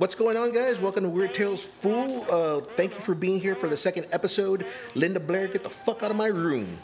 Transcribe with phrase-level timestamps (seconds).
[0.00, 0.80] What's going on, guys?
[0.80, 2.24] Welcome to Weird Tales Fool.
[2.30, 4.64] Uh, thank you for being here for the second episode.
[4.94, 6.78] Linda Blair, get the fuck out of my room.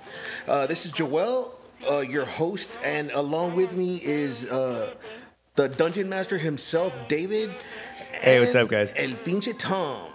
[0.47, 1.55] Uh, this is Joel,
[1.91, 4.93] uh, your host, and along with me is uh,
[5.55, 7.55] the dungeon master himself, David.
[8.21, 8.93] Hey, what's up, guys?
[8.97, 10.11] El pinche Tom.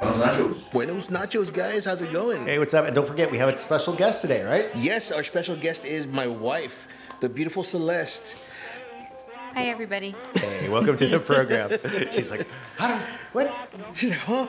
[0.00, 0.72] Buenos nachos.
[0.72, 1.84] Buenos nachos, guys.
[1.84, 2.46] How's it going?
[2.46, 2.86] Hey, what's up?
[2.86, 4.68] And don't forget, we have a special guest today, right?
[4.74, 6.88] Yes, our special guest is my wife,
[7.20, 8.34] the beautiful Celeste.
[9.54, 10.14] Hi, everybody.
[10.34, 11.70] Hey, welcome to the program.
[12.12, 12.46] She's like,
[12.78, 13.00] don't,
[13.32, 13.54] what?
[13.94, 14.46] She's like, huh?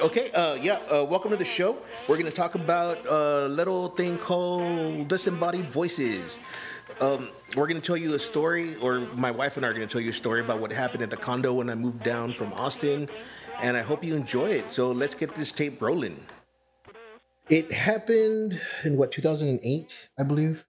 [0.00, 1.78] okay, uh, yeah, uh, welcome to the show.
[2.08, 6.38] We're going to talk about a little thing called disembodied voices.
[7.00, 9.86] Um, we're going to tell you a story, or my wife and I are going
[9.86, 12.34] to tell you a story about what happened at the condo when I moved down
[12.34, 13.08] from Austin,
[13.60, 14.72] and I hope you enjoy it.
[14.72, 16.20] So let's get this tape rolling.
[17.48, 20.64] It happened in what, 2008, I believe?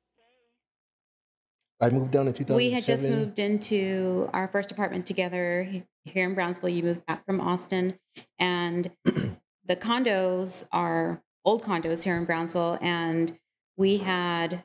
[1.81, 2.55] I moved down in 2007.
[2.55, 5.69] We had just moved into our first apartment together
[6.05, 6.69] here in Brownsville.
[6.69, 7.99] You moved back from Austin,
[8.39, 13.37] and the condos are old condos here in Brownsville, and
[13.77, 14.63] we had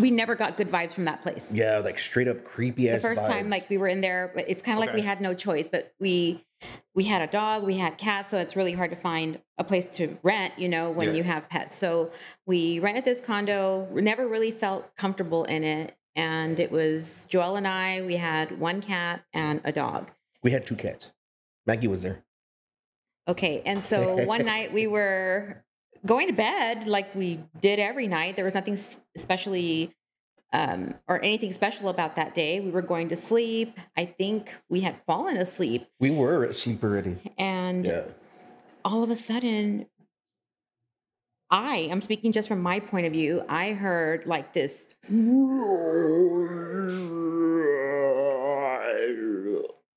[0.00, 1.52] we never got good vibes from that place.
[1.52, 4.78] Yeah, like straight up creepy the first time like we were in there it's kind
[4.78, 6.44] of like we had no choice but we
[6.94, 9.88] we had a dog we had cats so it's really hard to find a place
[9.88, 11.14] to rent you know when Yeah.
[11.14, 12.10] you have pets so
[12.46, 17.66] we rented this condo never really felt comfortable in it and it was joel and
[17.66, 20.10] i we had one cat and a dog
[20.42, 21.12] we had two cats.
[21.66, 22.24] Maggie was there.
[23.28, 25.64] okay and so one night we were
[26.04, 28.76] going to bed like we did every night there was nothing
[29.16, 29.94] especially
[30.52, 32.60] um, or anything special about that day.
[32.60, 33.78] We were going to sleep.
[33.96, 35.86] I think we had fallen asleep.
[35.98, 37.18] We were asleep already.
[37.38, 38.04] And Yeah.
[38.84, 39.86] all of a sudden,
[41.50, 44.86] I, I'm speaking just from my point of view, I heard like this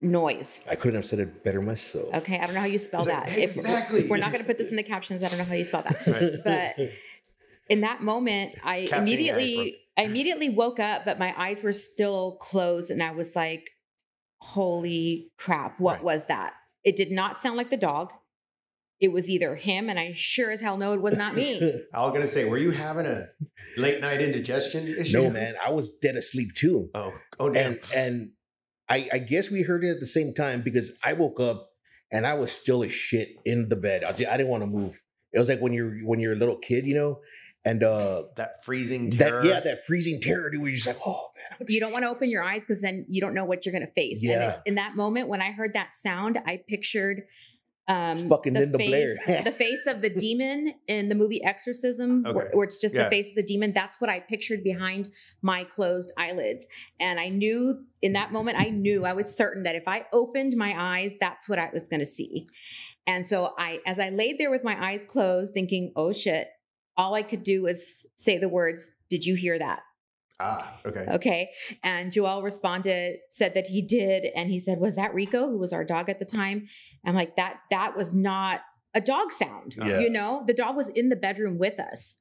[0.02, 0.62] noise.
[0.70, 2.14] I couldn't have said it better myself.
[2.14, 3.28] Okay, I don't know how you spell that.
[3.28, 4.08] like, If- exactly.
[4.08, 5.24] we're not going to put this in the captions.
[5.24, 6.08] I don't know how you spell that.
[6.08, 6.44] Right.
[6.44, 6.90] But
[7.70, 12.34] in that moment, I Captioning immediately, I immediately woke up, but my eyes were still
[12.38, 13.70] closed, and I was like,
[14.42, 15.80] "Holy crap!
[15.80, 16.04] What Right.
[16.04, 16.54] was that?"
[16.84, 18.12] It did not sound like the dog.
[19.00, 21.60] It was either him, and I sure as hell know it was not me.
[21.94, 23.28] I was gonna say, were you having a
[23.78, 25.18] late night indigestion issue?
[25.22, 26.90] no, man, I was dead asleep too.
[26.94, 27.74] Oh, oh, damn.
[27.74, 28.30] And and
[28.88, 31.70] I, I guess we heard it at the same time because I woke up
[32.12, 34.04] and I was still as shit in the bed.
[34.04, 35.02] I, ju- I didn't want to move.
[35.34, 37.20] It was like when you're when you're a little kid, you know,
[37.66, 39.46] and uh that freezing that terror.
[39.46, 40.62] yeah, that freezing terror, dude.
[40.62, 43.06] Where you're just like, oh man, you don't want to open your eyes because then
[43.10, 44.22] you don't know what you're going to face.
[44.22, 44.52] And Yeah.
[44.52, 47.24] it- in that moment, when I heard that sound, I pictured
[47.88, 49.44] um, Fucking the Linda face, Blair.
[49.44, 53.04] the face of the demon in the movie Exorcism, where, where it's just Yeah.
[53.04, 53.74] the face of the demon.
[53.74, 55.12] That's what I pictured behind
[55.44, 56.66] my closed eyelids,
[57.00, 60.56] and I knew in that moment, I knew I was certain that if I opened
[60.58, 62.48] my eyes, that's what I was going to see.
[63.06, 66.48] And so I, as I laid there with my eyes closed, thinking, "Oh shit."
[66.98, 69.80] All I could do was say the words, Did you hear that?
[70.40, 71.06] Ah, okay.
[71.10, 71.50] Okay.
[71.82, 74.26] And Joel responded, said that he did.
[74.36, 76.68] And he said, Was that Rico, who was our dog at the time?
[77.06, 78.62] I'm like, that that was not
[78.94, 79.76] a dog sound.
[79.78, 80.00] Yeah.
[80.00, 82.18] You know, the dog was in the bedroom with us.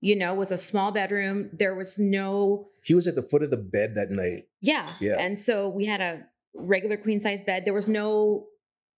[0.00, 1.50] You know, it was a small bedroom.
[1.52, 4.44] There was no, he was at the foot of the bed that night.
[4.60, 4.90] yeah.
[5.00, 5.16] Yeah.
[5.18, 7.64] And so we had a regular queen size bed.
[7.64, 8.46] There was no,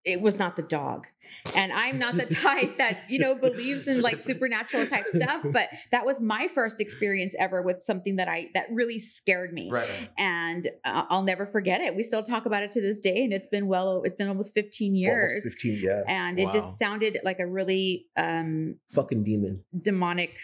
[0.04, 1.06] it was not the dog.
[1.54, 5.68] And I'm not the type that, you know, believes in like supernatural type stuff, but
[5.92, 10.08] that was my first experience ever with something that I, that really scared me Right.
[10.16, 11.94] and uh, I'll never forget it.
[11.94, 14.54] We still talk about it to this day, and it's been well, it's been almost
[14.54, 15.80] 15 Almost years, fifteen.
[15.82, 19.64] Yeah, and it just sounded like a really um, fucking demon.
[19.78, 20.34] demonic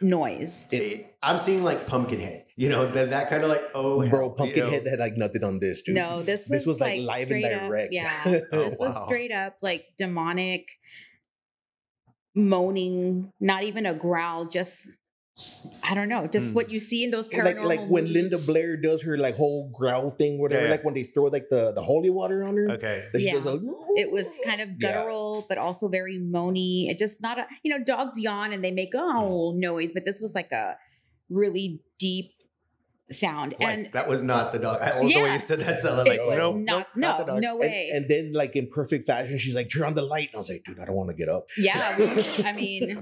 [0.00, 0.68] noise.
[0.70, 2.44] It- it- I'm seeing like Pumpkinhead.
[2.54, 4.90] You know, that, that kind of like oh, hell, Bro, you Pumpkinhead know?
[4.90, 5.94] had like nothing on this, dude.
[5.96, 7.92] No, this was this was like, like live and straight up- direct.
[7.92, 8.22] yeah,
[8.52, 9.04] Oh, this was wow.
[9.06, 10.66] straight up like demonic
[12.34, 14.80] moaning, not even a growl, just
[15.84, 16.54] I don't know, just Hmm.
[16.54, 18.30] what you see in those paranormal like like when movies.
[18.32, 20.64] Linda Blair does her like whole growl thing, whatever.
[20.64, 20.70] Yeah.
[20.70, 22.70] Like when they throw like the the holy water on her.
[22.72, 23.04] Okay.
[23.16, 23.34] she Yeah.
[23.34, 23.60] does like,
[23.96, 24.92] it was kind of Yeah.
[24.92, 26.90] guttural, but also very moany.
[26.90, 30.20] It just not a you know dogs yawn and they make oh noise, but this
[30.20, 30.76] was like a
[31.30, 32.32] really deep
[33.10, 34.82] sound, Like, and that was not the dog.
[34.82, 35.78] I love the way you said that.
[35.78, 37.42] Sounded like it was no, not, nope, no, the dog.
[37.42, 37.90] no And, way.
[37.94, 40.28] and then like in perfect fashion, she's like, turn on the light.
[40.28, 41.46] And I was like, dude, I don't want to get up.
[41.56, 43.00] yeah, we- I mean,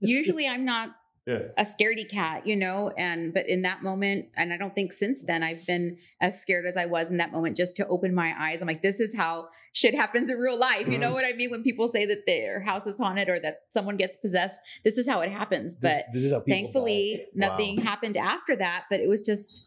[0.00, 0.90] usually I'm not
[1.28, 1.48] Yeah.
[1.58, 5.22] a scaredy cat, you know, and but in that moment, and I don't think since
[5.22, 7.56] then I've been as scared as I was in that moment.
[7.56, 10.88] Just to open my eyes, I'm like, this is how shit happens in real life.
[10.88, 11.14] You know Mhm.
[11.14, 11.50] what I mean?
[11.50, 15.06] When people say that their house is haunted or that someone gets possessed, this is
[15.06, 15.76] how it happens.
[15.76, 19.66] But this, is how thankfully nothing happened after that but it was just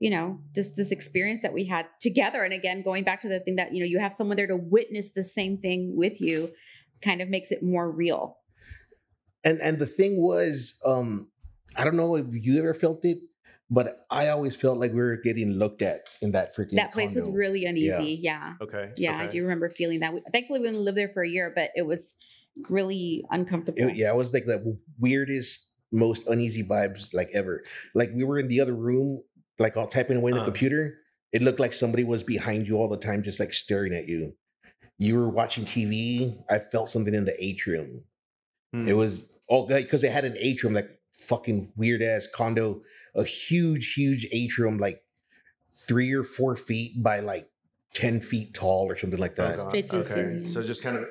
[0.00, 2.42] you know, just this experience that we had together.
[2.42, 4.56] And again, going back to the thing that, you know, you have someone there to
[4.56, 6.50] witness the same thing with you
[7.02, 8.38] kind of makes it more real.
[9.44, 11.28] And and the thing was, um,
[11.76, 13.18] I don't know if you ever felt it,
[13.70, 16.76] but I always felt like we were getting looked at in that freaking.
[16.76, 18.18] That place was really uneasy.
[18.22, 18.54] Yeah.
[18.60, 18.92] Okay.
[18.96, 19.18] Yeah.
[19.18, 20.12] I do remember feeling that.
[20.14, 22.16] We- Thankfully, we only lived there for a year, but it was
[22.68, 23.78] really uncomfortable.
[23.88, 27.62] It- yeah, it was like the weirdest, most uneasy vibes like ever.
[27.94, 29.22] Like we were in the other room,
[29.58, 30.46] like all typing away in the Uh.
[30.46, 30.98] computer.
[31.32, 34.34] It looked like somebody was behind you all the time, just like staring at you.
[34.98, 36.36] You were watching TV.
[36.50, 38.04] I felt something in the atrium.
[38.74, 38.86] Hmm.
[38.86, 42.82] It was all because they had an atrium, like fucking weird ass condo,
[43.14, 45.02] a huge, huge atrium, like
[45.88, 47.48] three or four feet by like
[47.94, 49.56] 10 feet tall or something like Oh, that.
[49.56, 49.66] God.
[49.72, 50.46] Ridiculous, Okay.
[50.46, 51.04] So just kind of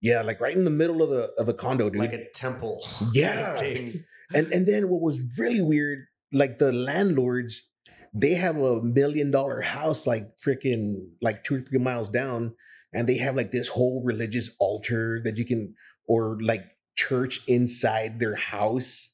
[0.00, 2.00] yeah, like right in the middle of the of the condo, dude.
[2.00, 2.82] like a temple.
[3.12, 3.56] Yeah.
[3.60, 4.04] thing.
[4.34, 5.98] And and then what was really weird,
[6.32, 7.68] like the landlords,
[8.14, 10.84] they have a million dollar house like freaking
[11.20, 12.54] like two or three miles down,
[12.94, 15.74] and they have like this whole religious altar that you can
[16.06, 16.64] or like
[16.98, 19.12] church inside their house.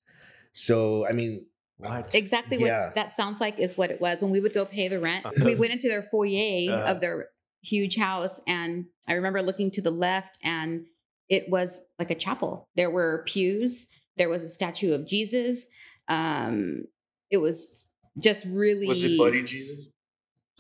[0.52, 1.46] So I mean,
[1.76, 2.14] what?
[2.14, 2.90] Exactly what Yeah.
[2.94, 5.26] that sounds like is what it was when we would go pay the rent.
[5.26, 5.44] Uh-huh.
[5.44, 6.90] we went into their foyer Uh-huh.
[6.92, 7.28] of their
[7.62, 10.86] huge house, and I remember looking to the left, and
[11.28, 12.68] it was like a chapel.
[12.76, 13.86] There were pews.
[14.16, 15.66] There was a statue of Jesus.
[16.08, 16.84] Um,
[17.30, 17.86] it was
[18.20, 19.88] just really Was it Buddy Jesus?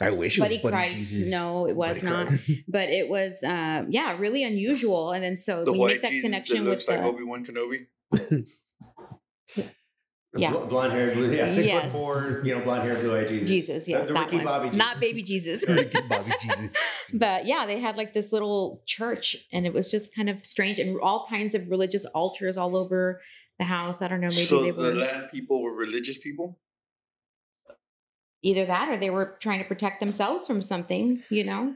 [0.00, 0.96] I wish it Buddy was Buddy Christ.
[0.96, 1.30] Jesus.
[1.30, 2.32] No, it was Buddy not.
[2.66, 5.12] But it was, um, yeah, really unusual.
[5.12, 7.00] And then so The when you make white that Jesus that connection with looks like
[7.02, 8.46] the, Obi Wan Kenobi.
[10.36, 10.50] Yeah.
[10.50, 11.82] Bl- blonde hair, blue, yeah, six Yes.
[11.84, 13.48] foot four, you know, blonde hair, blue eyed Jesus.
[13.48, 14.44] Jesus, The- yes, the, that Ricky one.
[14.44, 14.78] Bobby Jesus.
[14.78, 15.64] not baby Jesus.
[16.08, 16.68] Bobby Jesus.
[17.12, 20.80] but yeah, they had like this little church, and it was just kind of strange,
[20.80, 23.20] and all kinds of religious altars all over
[23.60, 24.02] the house.
[24.02, 26.58] I don't know, maybe so they the were land people were religious people.
[28.44, 31.22] Either that or they were trying to protect themselves from something.
[31.30, 31.74] You know,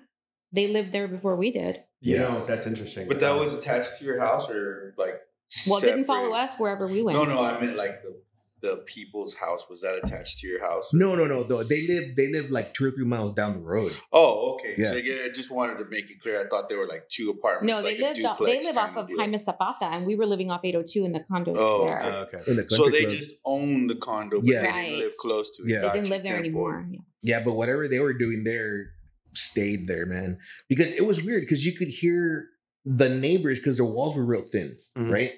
[0.52, 1.82] they lived there before we did.
[2.00, 2.20] You Yeah.
[2.28, 3.08] know, that's interesting.
[3.08, 5.20] But that was attached to your house, or like.
[5.66, 7.18] Well, it didn't follow us wherever we went.
[7.18, 8.20] No, no, I meant like the
[8.60, 9.66] the people's house.
[9.70, 10.90] Was that attached to your house?
[10.92, 11.42] No, no, no.
[11.44, 13.92] Though they live, they live like two or three miles down the road.
[14.12, 14.74] Oh, okay.
[14.76, 14.86] Yeah.
[14.90, 16.40] So yeah, I just wanted to make it clear.
[16.40, 17.80] I thought they were like two apartments.
[17.80, 19.18] No, they like a lived off, they live off of deal.
[19.18, 21.52] Jaime Zapata, and we were living off 802 in the condo.
[21.56, 21.98] Oh, there.
[21.98, 22.08] okay.
[22.08, 22.38] Oh, okay.
[22.38, 23.12] The So they club.
[23.12, 24.62] just own the condo, but Yeah.
[24.72, 25.68] they didn't live close to it.
[25.70, 25.80] Yeah.
[25.82, 26.86] They didn't live there anymore.
[26.90, 26.98] Yeah.
[27.22, 28.90] Yeah, but whatever they were doing there
[29.34, 30.38] stayed there, man.
[30.68, 32.48] Because it was weird because you could hear
[32.84, 35.10] the neighbors because their walls were real thin, Mhm.
[35.12, 35.32] right?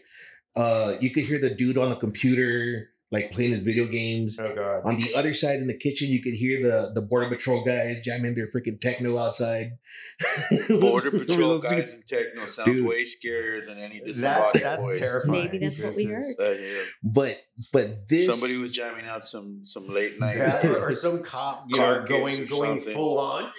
[0.57, 4.39] Uh, you could hear the dude on the computer like playing his video games.
[4.39, 4.83] Oh god.
[4.85, 8.01] On the other side in the kitchen, you could hear the the border patrol guys
[8.03, 9.79] jamming their freaking techno outside.
[10.81, 12.87] Border Patrol guys in techno sounds Dude.
[12.89, 15.01] way scarier than any That's- disembodied that's voice.
[15.01, 15.45] terrifying.
[15.45, 16.35] Maybe that's what we heard.
[16.39, 16.83] Uh, yeah.
[17.03, 17.43] But
[17.73, 20.37] but this Somebody was jamming out some some late night.
[20.37, 23.43] Yeah, or, or some cop, you know, going going full on.
[23.45, 23.51] Yeah.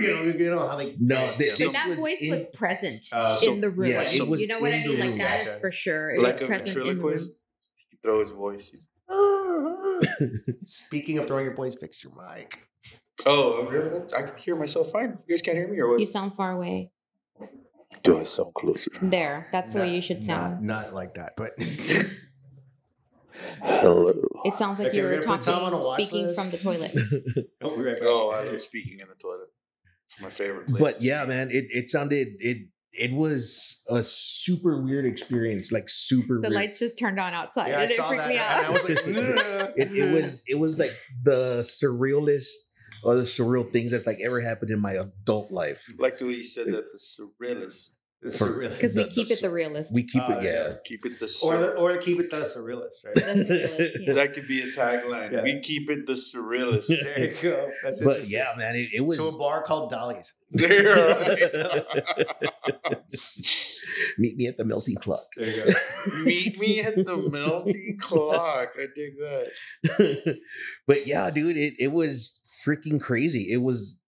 [0.00, 2.46] You know, you know how they No, this- And this that was voice in- was
[2.54, 3.90] present Uh, in the room.
[3.90, 4.98] yeah, it was you know what I mean?
[5.00, 5.18] Like room.
[5.18, 5.60] that is Gotcha.
[5.60, 6.10] for sure.
[6.10, 7.18] It like was a present in the room.
[8.04, 8.72] Ventriloquist.
[8.72, 10.54] He could throw his voice.
[10.64, 12.66] Speaking of throwing your voice, fix your mic.
[13.26, 14.02] Oh.
[14.16, 15.18] I can hear myself fine.
[15.26, 16.00] You guys can't hear me or what?
[16.00, 16.90] You sound far away.
[18.02, 18.90] Do I sound closer?
[19.00, 19.46] There.
[19.52, 20.62] That's the way you should sound.
[20.62, 21.52] not like that, but
[23.62, 24.12] Hello.
[24.44, 26.38] It sounds like Okay, you we're were gonna put Tom on a talking, speaking list.
[26.38, 27.46] from the toilet.
[27.62, 27.96] oh, right.
[28.02, 29.48] Oh, I love speaking in the toilet.
[30.04, 30.80] It's my favorite place.
[30.80, 31.28] but yeah, speak.
[31.28, 36.44] man, it it sounded it it was a super weird experience, like super weird.
[36.44, 36.54] The weird.
[36.54, 37.68] lights just turned on outside.
[37.68, 38.64] Yeah, I and it saw freaked that, me and out.
[38.64, 39.06] I was like,
[39.76, 42.52] it, it was it was like the surrealist
[43.02, 45.92] or the surreal things that's like ever happened in my adult life.
[45.98, 47.92] Like the way you said that the surrealist.
[48.24, 48.70] It's For- surreal.
[48.70, 49.92] Because we the- keep it the realist.
[49.94, 50.74] We keep it, uh, yeah.
[50.84, 53.14] Keep it the or the, or keep it the surrealist, right?
[53.14, 54.16] The surrealist, yes.
[54.16, 55.32] That could be a tagline.
[55.32, 55.42] Yeah.
[55.42, 56.88] We keep it the surrealist.
[57.04, 57.70] there you go.
[57.82, 58.38] That's But interesting.
[58.38, 60.32] yeah, man, it, it was to a bar called Dolly's.
[60.54, 60.84] There,
[64.18, 65.26] meet me at the melting clock.
[65.36, 65.70] There you go.
[66.24, 68.70] Meet me at the melting clock.
[68.78, 70.38] I dig that.
[70.86, 73.50] but yeah, dude, it, it was freaking crazy.
[73.52, 73.98] It was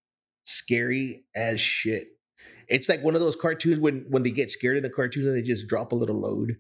[0.45, 2.09] scary as shit.
[2.69, 5.37] It's like one of those cartoons when when they get scared in the cartoons and
[5.37, 6.57] they just drop a little load.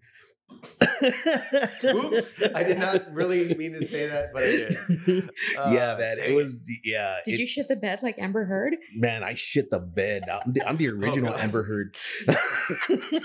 [1.84, 4.72] Oops, I did not really mean to say that, but I did.
[5.74, 6.16] yeah, Uh, man.
[6.20, 7.16] It was yeah.
[7.24, 8.76] Did it- you shit the bed like Amber Heard?
[8.94, 10.22] Man, I shit the bed.
[10.30, 11.40] I'm the, I'm the original God.
[11.40, 11.96] Amber Heard.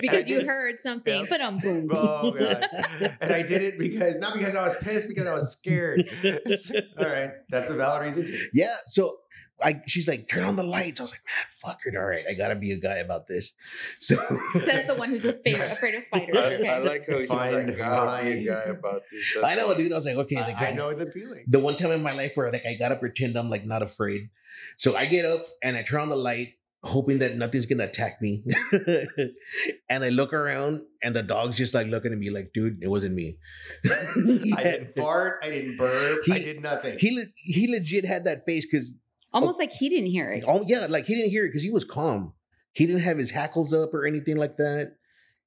[0.00, 1.26] Because you heard something, Yeah.
[1.28, 1.88] but um boom.
[1.92, 2.66] Oh god!
[3.20, 6.08] And I did it because not because I was pissed, because I was scared.
[6.98, 8.24] All right, that's a valid reason.
[8.24, 8.46] Too.
[8.52, 8.74] yeah.
[8.86, 9.18] So
[9.62, 11.00] I she's like, turn on the lights.
[11.00, 11.96] I was like, man, fuck it.
[11.96, 13.52] All right, I gotta be a guy about this.
[14.00, 14.16] So
[14.58, 16.36] Says the one who's afraid, afraid of spiders.
[16.36, 16.68] I, Okay.
[16.68, 19.36] I like how he says, I Find gotta be a guy about this.
[19.42, 19.82] I know, funny.
[19.84, 19.92] dude.
[19.92, 21.44] I was like, okay, like, I, I know the feeling.
[21.48, 24.30] the one time in my life where like I gotta pretend I'm like not afraid.
[24.76, 28.20] So I get up and I turn on the light, hoping that nothing's gonna attack
[28.20, 28.44] me.
[29.88, 32.88] and I look around and the dog's just like looking at me like, dude, it
[32.88, 33.38] wasn't me.
[33.86, 35.40] I didn't fart.
[35.42, 36.20] I didn't burp.
[36.30, 36.98] I He- did nothing.
[36.98, 38.92] he he legit had that face because
[39.32, 40.44] Almost like he didn't hear it.
[40.46, 42.32] oh yeah, like he didn't hear it because he was calm.
[42.72, 44.96] He didn't have his hackles up or anything like that.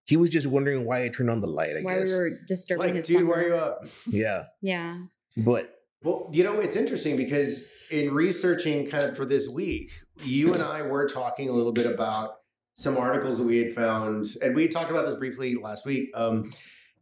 [0.05, 1.77] He was just wondering why I turned on the light.
[1.77, 2.09] I Why guess.
[2.09, 3.29] we were disturbing like, his dude, summer.
[3.29, 3.85] where are you up?
[4.07, 4.97] yeah, Yeah.
[5.37, 9.91] but Well, you know, it's interesting because in researching kind of for this week,
[10.23, 12.31] you and I were talking a little bit about
[12.73, 16.09] some articles that we had found, and we talked about this briefly last week.
[16.15, 16.51] Um,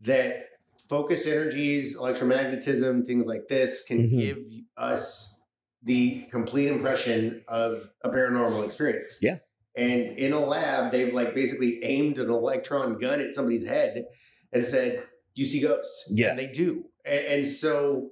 [0.02, 0.50] that
[0.88, 4.20] focus energies, electromagnetism, things like this can Mhm.
[4.20, 4.38] give
[4.78, 5.41] us
[5.84, 9.20] the complete impression of a paranormal experience.
[9.22, 9.38] Yeah.
[9.76, 14.06] And in a lab, they've like basically aimed an electron gun at somebody's head
[14.52, 16.32] and said, "You see ghosts?" Yeah.
[16.32, 16.86] and they do.
[17.06, 18.10] And, and so,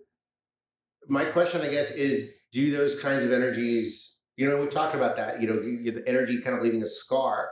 [1.07, 4.19] my question, I guess, is: Do those kinds of energies?
[4.37, 5.41] You know, we talked about that.
[5.41, 7.49] You know, the the energy kind of leaving a scar.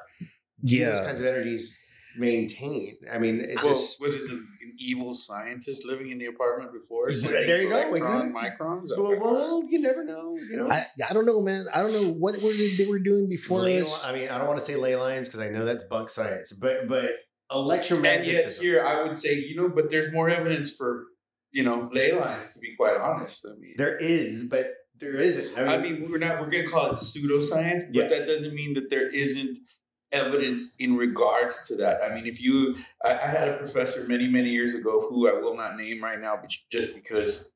[0.63, 1.77] Do those kinds of energies
[2.17, 2.95] maintain?
[3.12, 4.00] I mean, it's Well, just.
[4.00, 4.39] what is it?
[4.79, 7.10] An evil scientist living in the apartment before?
[7.22, 8.65] There you go, Electron exactly.
[8.67, 8.89] microns.
[8.98, 10.38] Well, well, you never know.
[10.38, 11.65] You know, I, I don't know, man.
[11.74, 14.03] I don't know what were they, they were doing before Ley- us.
[14.03, 16.53] I mean, I don't want to say ley lines because I know that's bunk science,
[16.53, 17.12] but but
[17.50, 21.05] and yet here I would say, you know, but there's more evidence for,
[21.51, 22.53] you know, ley lines.
[22.53, 25.57] To be quite honest, I mean, there is, but there isn't.
[25.57, 28.19] I mean, we're not we're gonna call it pseudoscience, but Yes.
[28.19, 29.57] that doesn't mean that there isn't
[30.12, 32.02] evidence in regards to that.
[32.04, 35.40] I mean, if you, I, I had a professor many many years ago who I
[35.40, 37.52] will not name right now, but just because,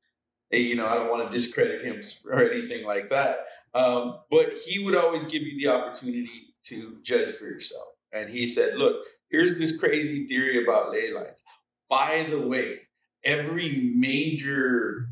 [0.50, 3.46] you know, I don't want to discredit him or anything like that.
[3.74, 8.46] Um, but he would always give you the opportunity to judge for yourself, and he
[8.46, 11.42] said, "Look, here's this crazy theory about ley lines.
[11.88, 12.80] By the way,
[13.24, 15.08] every major."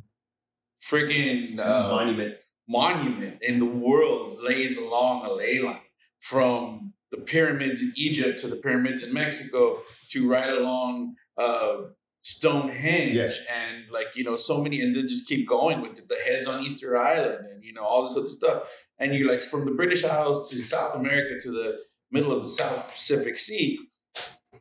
[0.82, 2.36] Friggin' uh, monument.
[2.66, 5.78] monument in the world lays along a ley line
[6.20, 11.78] from the pyramids in Egypt to the pyramids in Mexico to right along uh,
[12.22, 13.28] Stonehenge Yeah.
[13.50, 16.08] and like you know so many and then just keep going with it.
[16.08, 18.62] the heads on Easter Island and you know all this other stuff
[18.98, 21.78] and you like from the British Isles to South America to the
[22.10, 23.78] middle of the South Pacific Sea.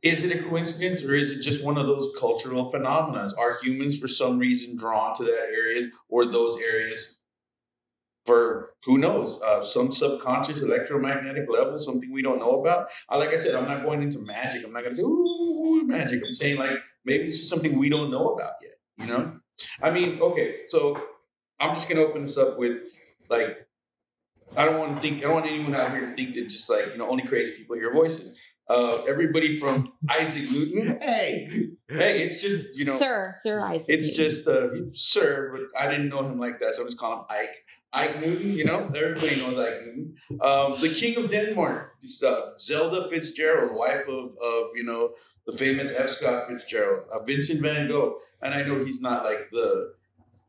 [0.02, 3.28] Is it a coincidence or is it just one of those cultural phenomena?
[3.38, 7.19] Are humans for some reason drawn to that areas or those areas
[8.26, 12.90] for who knows uh, some subconscious electromagnetic level, something we don't know about.
[13.12, 14.64] Like I said, I'm not going into magic.
[14.66, 16.22] I'm not going to say ooh magic.
[16.26, 18.74] I'm saying like maybe it's just something we don't know about yet.
[18.98, 19.40] You know,
[19.82, 21.02] I mean, okay, so
[21.60, 22.78] I'm just going to open this up with
[23.30, 23.66] like
[24.58, 25.20] I don't want to think.
[25.20, 27.56] I don't want anyone out here to think that just like you know only crazy
[27.58, 28.38] people hear voices.
[28.68, 31.00] Uh, everybody from Isaac Newton.
[31.02, 31.48] Hey,
[31.90, 33.88] Hey, it's just you know Sir, Sir Isaac.
[33.90, 34.32] it's Newton.
[34.32, 37.26] just uh, sir, but I didn't know him like that, so I'm just calling him
[37.32, 37.56] Ike.
[37.92, 40.16] Ike Newton, you know, everybody knows Ike Newton.
[40.42, 45.14] Um, the King of Denmark, this, uh, Zelda Fitzgerald, wife of, of you know
[45.48, 46.08] the famous F.
[46.10, 49.94] Scott Fitzgerald, uh, Vincent Van Gogh, and I know he's not like the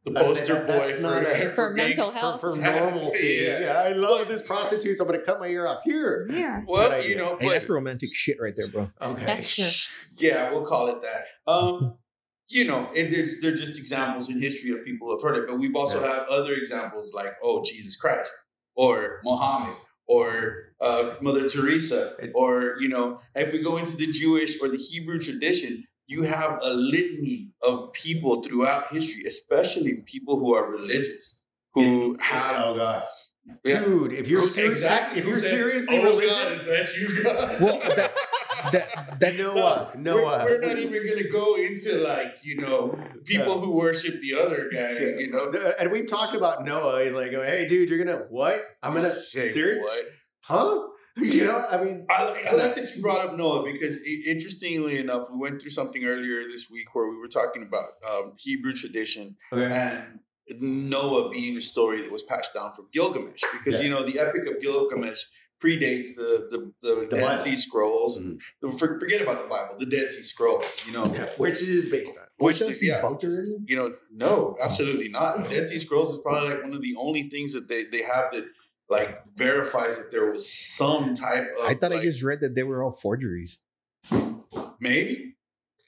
[0.04, 2.40] the poster that- boy for, a- For being- mental for, health.
[2.40, 3.38] for normalcy.
[3.46, 3.60] Yeah.
[3.60, 3.82] Yeah.
[3.86, 4.98] I love this prostitutes.
[5.00, 6.26] I'm going to cut my ear off here.
[6.30, 6.62] Yeah.
[6.66, 8.90] Well, you know, Hey, but that's romantic shit right there, bro.
[9.00, 9.24] Okay.
[9.26, 9.94] That's true.
[10.28, 11.24] yeah, we'll call it that.
[11.50, 11.96] Um,
[12.50, 15.48] you know, and there's they're just examples in history of people who have heard it,
[15.48, 16.08] but we've also Yeah.
[16.12, 18.34] had other examples like, oh, Jesus Christ,
[18.74, 19.76] or Muhammad,
[20.08, 24.76] or uh, Mother Teresa, or you know, if we go into the Jewish or the
[24.78, 31.42] Hebrew tradition, you have a litany of people throughout history, especially people who are religious,
[31.74, 33.04] who have Oh God,
[33.64, 33.80] yeah.
[33.84, 34.12] dude!
[34.12, 37.60] If you're ser- exactly if you're said, seriously oh God, religious, is that you, God?
[37.60, 38.09] Well, that
[38.72, 40.44] that that Noah, No, Noah.
[40.44, 44.68] We're, we're not even gonna go into like you know people who worship the other
[44.72, 45.20] guy.
[45.20, 47.04] You know, And we've talked about Noah.
[47.04, 48.60] He's like, "Hey, dude, you're gonna what?
[48.82, 49.82] I'm gonna Say serious?
[49.82, 50.04] what?
[50.42, 50.86] Huh?
[51.16, 55.28] You know, I mean, I, I like that you brought up Noah because interestingly enough,
[55.30, 59.36] we went through something earlier this week where we were talking about um, Hebrew tradition
[59.52, 59.66] okay.
[59.74, 60.20] and
[60.60, 63.88] Noah being a story that was passed down from Gilgamesh because Yeah.
[63.88, 65.24] you know the Epic of Gilgamesh
[65.62, 67.38] predates the the, the, The Dead Bible.
[67.38, 68.18] Sea Scrolls.
[68.18, 68.38] Mhm.
[68.78, 70.82] For- Forget about the Bible, the Dead Sea Scrolls.
[70.86, 71.04] You know,
[71.36, 72.26] which is based on.
[72.38, 73.02] which that yeah,
[73.66, 75.38] you know, no, absolutely not.
[75.38, 78.02] The Dead Sea Scrolls is probably like one of the only things that they, they
[78.02, 78.44] have that
[78.88, 81.68] like verifies that there was some type of.
[81.68, 83.58] I thought I just read that they were all forgeries.
[84.80, 85.36] maybe.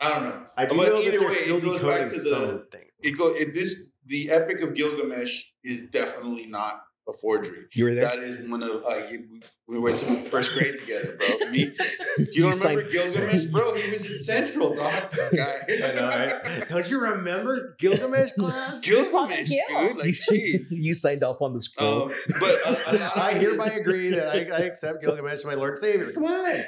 [0.01, 0.45] I don't know.
[0.57, 2.85] I do But know either way, it goes back to the- something.
[3.03, 7.59] It go it, this the Epic of Gilgamesh is definitely not a a forgery.
[7.75, 8.05] You were there.
[8.05, 11.49] That is one of uh, you- we went to first grade together, bro.
[11.51, 11.73] Me, you
[12.17, 13.75] don't You remember signed- Gilgamesh, bro?
[13.75, 15.11] He was in Central, dog.
[15.11, 15.55] This guy.
[15.89, 16.69] I know, right?
[16.69, 18.81] Don't you remember Gilgamesh class?
[18.83, 19.63] Gilgamesh, Gil.
[19.89, 19.97] dude.
[19.99, 20.63] Like, jeez.
[20.71, 22.03] you signed up on the scroll.
[22.03, 25.45] Um, but a, a lot of I hereby agree that I, I accept Gilgamesh as
[25.47, 26.11] my Lord Savior.
[26.13, 26.65] Come on.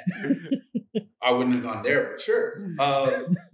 [1.21, 2.59] I wouldn't have gone there, but sure.
[2.79, 3.21] Uh,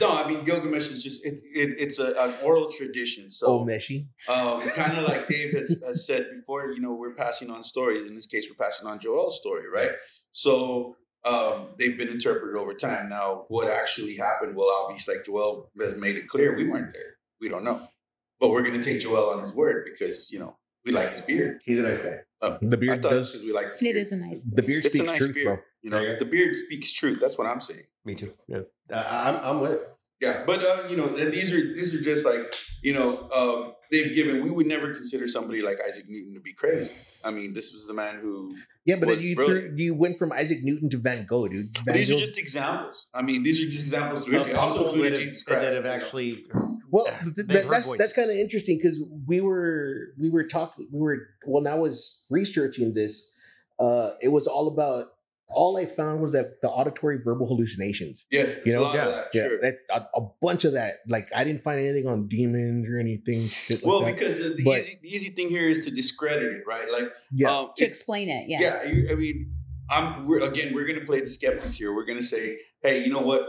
[0.00, 3.30] no, I mean Gilgamesh is just it, it, it's a, an oral tradition.
[3.30, 4.06] So Meshi.
[4.28, 8.02] um, kind of like Dave has, has said before, you know, we're passing on stories.
[8.02, 9.90] In this case, we're passing on Joel's story, right?
[10.32, 13.08] So um, they've been interpreted over time.
[13.08, 14.54] Now, what actually happened?
[14.54, 17.16] Well, obviously, like Joel has made it clear, we weren't there.
[17.40, 17.80] We don't know,
[18.40, 21.20] but we're going to take Joel on his word because you know we like his
[21.20, 21.60] beard.
[21.64, 22.18] He's a nice guy.
[22.42, 23.32] Uh, The beard thought does.
[23.32, 23.96] because we like his beard.
[23.96, 24.44] is a nice.
[24.44, 25.46] The beard It's a speaks nice truth, beard.
[25.46, 25.58] bro.
[25.82, 27.18] You know, the beard speaks truth.
[27.20, 27.84] That's what I'm saying.
[28.04, 28.32] Me too.
[28.48, 28.60] Yeah.
[28.90, 29.80] Uh, I'm, I'm with it.
[30.20, 32.40] Yeah, but uh, you know, these are these are just like
[32.82, 34.42] you know um, they've given.
[34.42, 36.92] We would never consider somebody like Isaac Newton to be crazy.
[37.22, 38.56] I mean, this was the man who.
[38.86, 41.76] Yeah, but was you threw, you went from Isaac Newton to Van Gogh, dude.
[41.84, 43.06] Van these are just examples.
[43.12, 44.52] I mean, these are just examples through history.
[44.54, 45.60] Of Also people included that have- Jesus Christ.
[45.62, 45.94] That have you know.
[45.96, 46.44] actually.
[46.90, 50.88] Well, Yeah, th- they've that's that's kind of interesting because we were we were talking
[50.92, 53.30] we were when I was researching this,
[53.78, 55.06] uh, it was all about
[55.48, 58.26] all I found was that the auditory verbal hallucinations.
[58.32, 59.26] Yes, You know, a lot yeah, of that.
[59.32, 59.58] Yeah, sure.
[59.62, 60.94] that's a, a bunch of that.
[61.08, 63.42] Like I didn't find anything on demons or anything.
[63.46, 64.16] Shit like well, that.
[64.16, 66.86] because the, the But- easy the easy thing here is to discredit it, right?
[66.92, 68.58] Like, yeah, um, To explain it, yeah.
[68.60, 69.12] yeah.
[69.12, 69.52] I mean,
[69.88, 71.94] I'm we're, again we're gonna play the skeptics here.
[71.94, 73.42] We're gonna say, hey, you know what?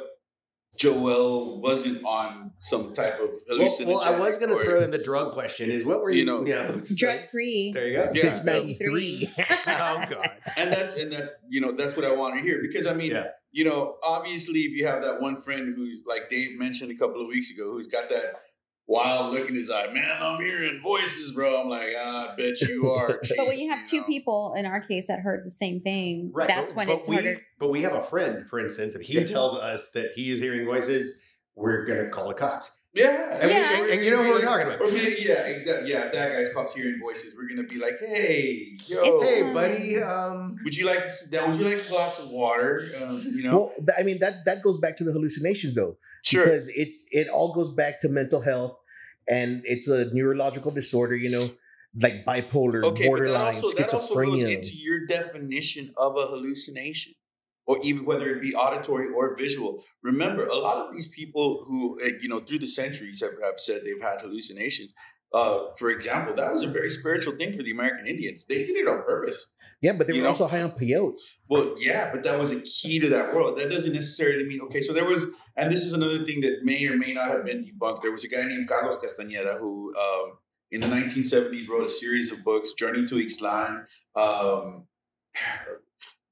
[0.77, 5.03] Joel wasn't on some type of Well, well, I was going to throw in the
[5.03, 5.69] drug question.
[5.71, 6.19] Is what were you?
[6.19, 6.71] You know, yeah.
[6.95, 7.71] Drug free.
[7.73, 8.03] There you go.
[8.13, 8.21] Yeah.
[8.21, 9.29] since so- ninety three.
[9.39, 10.29] oh God.
[10.55, 13.11] and that's and that's you know that's what I want to hear because I mean
[13.11, 13.27] Yeah.
[13.51, 17.21] you know obviously if you have that one friend who's like Dave mentioned a couple
[17.21, 18.25] of weeks ago who's got that
[18.87, 22.59] wild look in his eye man I'm hearing voices bro I'm like ah, I bet
[22.61, 24.03] you are But when you have chief," two know?
[24.07, 26.47] people in our case that heard the same thing, Right.
[26.47, 27.41] that's but, when but it's we, harder.
[27.59, 29.25] But we have a friend, for instance, if he Yeah.
[29.25, 31.21] tells us that he is hearing voices,
[31.55, 32.71] we're going to call the cops.
[32.93, 33.81] yeah and, Yeah.
[33.81, 34.81] we- And you know who we're like- talking about.
[34.81, 37.93] or maybe, yeah that, yeah if that guy's cops hearing voices we're gonna be like
[37.99, 39.53] hey yo It's Hey, time.
[39.53, 40.01] buddy.
[40.01, 43.21] Um, would you like to sit down would you like a glass of water um,
[43.37, 46.45] you know Well, th- I mean that that goes back to the hallucinations though, sure
[46.45, 48.77] because it's it all goes back to mental health,
[49.29, 51.15] and it's a neurological disorder.
[51.15, 51.45] You know,
[51.99, 54.55] like bipolar, Okay, but borderline, that also that also goes schizophrenia.
[54.55, 57.13] into your definition of a hallucination,
[57.65, 59.83] or even whether it be auditory or visual.
[60.03, 63.81] Remember, a lot of these people who you know through the centuries have, have said
[63.85, 64.93] they've had hallucinations.
[65.33, 68.45] Uh, for example, that was a very spiritual thing for the American Indians.
[68.45, 69.53] They did it on purpose.
[69.81, 70.29] yeah, but they were know?
[70.29, 71.19] also high on peyote.
[71.49, 73.57] Well, yeah, but that was a key to that world.
[73.57, 74.79] That doesn't necessarily mean okay.
[74.79, 75.25] So there was,
[75.57, 78.03] and this is another thing that may or may not have been debunked.
[78.03, 80.37] There was a guy named Carlos Castañeda who, um,
[80.71, 84.87] in the 1970s, wrote a series of books, Journey to Ixtlan, um,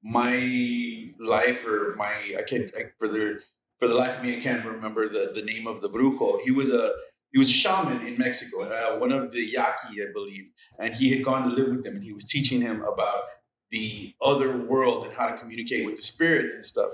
[0.03, 3.41] My Life, or my I can't I, for the
[3.79, 6.39] for the life of me I can't remember the the name of the brujo.
[6.41, 6.93] He was a
[7.31, 10.45] he was a shaman in Mexico, uh, one of the Yaqui, I believe,
[10.79, 13.23] and he had gone to live with them, and he was teaching him about
[13.71, 16.91] the other world and how to communicate with the spirits and stuff.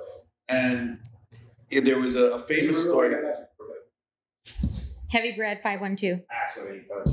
[0.49, 0.99] And
[1.71, 3.15] yeah, there was a, a famous story.
[5.09, 6.19] Heavy bread 512.
[6.29, 7.07] That's what he thought.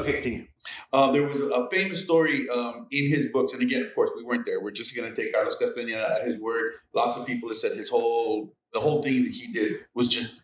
[0.00, 0.46] Okay, continue.
[0.92, 4.10] Uh, there was a, a famous story um, in his books, and again, of course,
[4.16, 4.60] we weren't there.
[4.62, 6.72] We're just going to take Carlos Castañeda at his word.
[6.94, 10.42] Lots of people have said his whole the whole thing that he did was just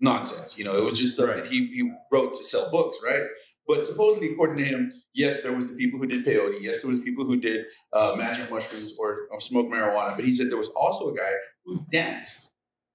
[0.00, 0.58] nonsense.
[0.58, 1.36] You know, it was just stuff Right.
[1.42, 3.22] that he he wrote to sell books, right?
[3.68, 6.56] But supposedly, according to him, yes, there was the people who did peyote.
[6.60, 10.16] Yes, there was people who did uh, magic mushrooms or, or smoked marijuana.
[10.16, 11.30] But he said there was also a guy
[11.64, 12.49] who danced,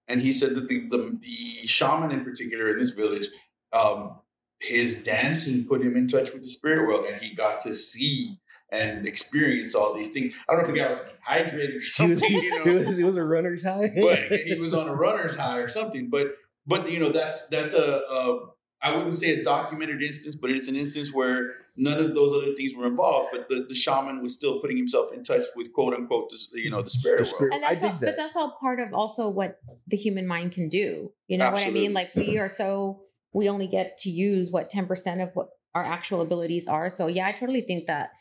[0.07, 3.27] and he said that the the, the shaman in particular in this village,
[3.73, 4.19] um,
[4.59, 8.39] his dancing put him in touch with the spirit world, and he got to see
[8.71, 10.33] and experience all these things.
[10.49, 12.77] I don't know if the guy was dehydrated or He was, something, he, you know,
[12.77, 13.91] was, he was a runner's high.
[13.95, 16.09] but he was on a runner's high or something.
[16.09, 18.39] But but you know that's that's a, a
[18.81, 22.53] I wouldn't say a documented instance, but it's an instance where none of those other
[22.55, 23.29] things were involved.
[23.31, 26.69] But the, the shaman was still putting himself in touch with quote unquote the, you
[26.69, 27.35] know the spirit The world.
[27.35, 30.27] spirit- And I that's all, dig but that's all part of also what the human
[30.27, 31.11] mind can do.
[31.27, 31.93] You know what I mean?
[31.93, 33.01] Like we are so
[33.33, 36.89] we only get to use what 10% of what our actual abilities are.
[36.89, 38.11] So yeah, I totally think that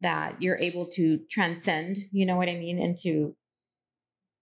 [0.00, 3.36] that you're able to transcend, you know what I mean, into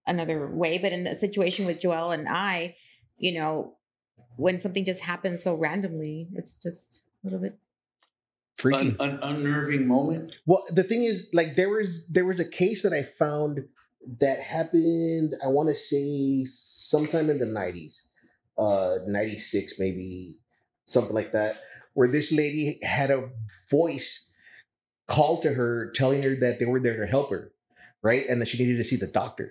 [0.06, 0.78] another way.
[0.78, 2.76] But in the situation with Joel and I,
[3.18, 3.76] you know,
[4.36, 7.58] when something just happens so randomly, it's just a little bit
[8.62, 8.94] Freaky.
[9.00, 10.38] An, an unnerving moment.
[10.46, 13.64] Well, the thing is, like there was there was a case that I found
[14.20, 15.34] that happened.
[15.44, 18.06] I want to say sometime in the nineties,
[18.56, 20.38] uh, ninety six maybe,
[20.84, 21.60] something like that,
[21.94, 23.30] where this lady had a
[23.68, 24.30] voice
[25.08, 27.50] called to her telling her that they were there to help her,
[28.00, 28.24] right?
[28.28, 29.50] And that she needed to see the doctor.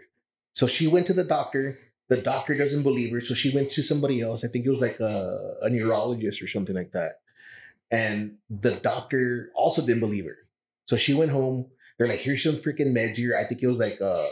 [0.54, 1.78] So she went to the doctor.
[2.08, 4.44] The doctor doesn't believe her, so she went to somebody else.
[4.44, 7.21] I think it was like a, a neurologist or something like that.
[7.92, 10.38] And the doctor also didn't believe her.
[10.88, 11.68] So she went home.
[11.98, 13.36] They're like, here's some freaking meds here.
[13.38, 14.24] I think it was like uh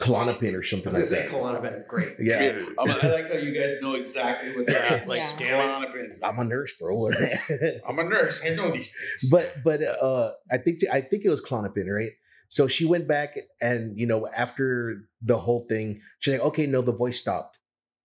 [0.00, 1.28] Klonopin or something like that.
[1.30, 1.86] Klonopin.
[1.86, 2.14] Great.
[2.20, 2.36] Yeah.
[2.38, 5.18] I'm- I like how you guys know exactly what they're like.
[5.40, 5.82] Yeah.
[5.84, 6.18] Klonopins.
[6.22, 7.08] I'm a nurse, bro.
[7.88, 8.44] I'm a nurse.
[8.44, 9.30] I know these things.
[9.30, 12.10] but but uh I think I think it was Klonopin, right?
[12.48, 16.82] So she went back and you know after the whole thing, she's like, okay, no,
[16.82, 17.58] the voice stopped,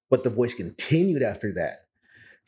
[0.09, 1.85] but the voice continued after that.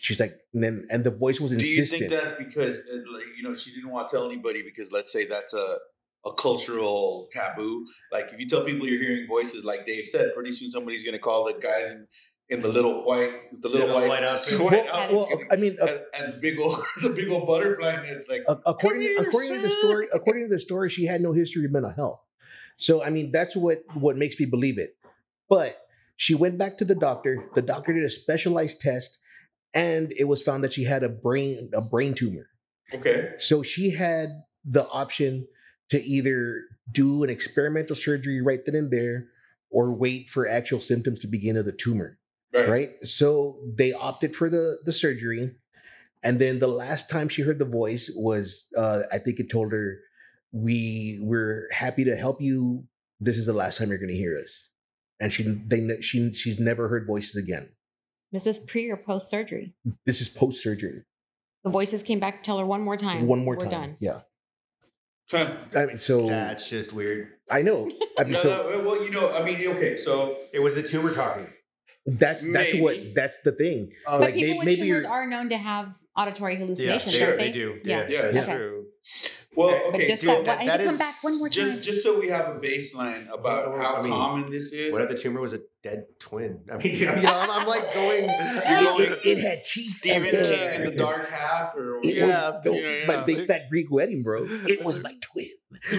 [0.02, 2.10] She's like, and then and the voice was Do you insistent.
[2.12, 2.98] think that's because uh,
[3.38, 5.78] you know she didn't want to tell anybody because let's say that's a
[6.26, 7.86] a cultural taboo.
[8.12, 11.20] Like if you tell people you're hearing voices, like Dave said, pretty soon somebody's gonna
[11.20, 12.08] call the guys in,
[12.50, 14.60] in the little white the little, Little white, white outfit.
[14.60, 14.70] well,
[15.12, 18.28] well, gonna- I mean, uh, and, and the big old the big old butterfly nets
[18.28, 21.32] like a- according here, according to the story, according to the story, she had no
[21.32, 22.22] history of mental health.
[22.78, 24.96] So I mean, that's what what makes me believe it.
[25.48, 25.78] But
[26.18, 27.46] she went back to the doctor.
[27.56, 29.20] The doctor did a specialized test,
[29.74, 32.48] and it was found that she had a brain a brain tumor.
[32.94, 33.34] okay.
[33.38, 34.30] So she had
[34.66, 35.48] the option
[35.90, 39.28] to either do an experimental surgery right then and there,
[39.70, 42.18] or wait for actual symptoms to begin of the tumor.
[42.54, 42.70] Right.
[42.70, 42.90] Right.
[43.04, 45.52] So they opted for the the surgery,
[46.24, 49.72] and then the last time she heard the voice was, uh, I think it told
[49.72, 50.00] her,
[50.52, 52.86] "We we're happy to help you.
[53.22, 54.70] This is the last time you're going to hear us."
[55.22, 57.70] And she they she she's never heard voices again.
[58.32, 59.74] This is pre or post surgery.
[60.06, 61.04] This is post surgery.
[61.64, 63.28] The voices came back to tell her one more time.
[63.28, 63.72] One more We're time.
[63.72, 63.98] done.
[64.00, 64.22] Yeah.
[65.76, 67.30] I mean, so That's just weird.
[67.50, 67.90] I know.
[68.20, 70.84] I mean, No, so no, well, you know, I mean, okay, so It was the
[70.84, 71.48] tumor talking.
[72.06, 72.82] that's that's Maybe.
[72.84, 73.92] what that's the thing.
[74.08, 77.16] um, But Like, people may- with maybe tumors you're- are known to have auditory hallucinations,
[77.16, 77.52] sure, don't they they?
[77.54, 77.80] do.
[77.86, 78.08] Yeah.
[78.10, 78.22] Yeah.
[78.32, 78.56] that's Yeah.
[78.58, 78.86] true.
[79.56, 81.50] Well, But But okay, just so that, that- one, I that come back one more
[81.50, 81.54] time.
[81.66, 84.92] just just so we have a baseline about Well, how I mean, common this is.
[84.94, 86.62] What if the tumor was a dead twin?
[86.72, 88.24] I mean, you know, I'm, I'm like going.
[88.26, 89.88] You're going It had teeth.
[89.98, 92.74] Stephen and King in the dark half, or Yeah, was the-
[93.08, 94.46] yeah, my big fat Greek wedding, bro.
[94.48, 95.46] It was my twin.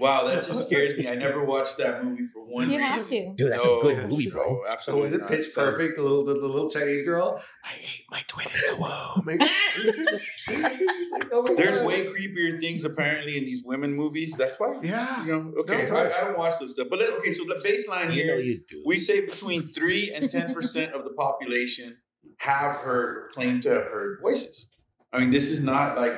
[0.00, 1.08] wow, that just scares me.
[1.08, 2.92] I never watched that movie for one you reason.
[2.92, 3.32] have to.
[3.36, 4.44] Dude, that's No, a good movie, oh, bro.
[4.44, 5.08] No, So absolutely.
[5.08, 5.36] Oh, was it.
[5.36, 5.96] Pitch Sounds- Perfect?
[5.96, 7.40] The little, the, the little Chinese girl.
[7.64, 8.46] I ate my twin
[8.78, 9.22] Whoa.
[9.24, 10.60] the womb.
[10.60, 11.86] Like, oh There's God.
[11.86, 14.36] way creepier things apparently in these women movies.
[14.36, 14.78] That's why.
[14.82, 15.24] Yeah.
[15.24, 16.06] You know, okay, No, I.
[16.06, 16.88] I don't watch those stuff.
[16.90, 18.82] But let- okay, so the baseline You here, you do.
[18.86, 21.98] we say between three and ten percent of the population
[22.38, 24.66] have heard, claim to have heard voices.
[25.12, 26.12] I mean, this is not like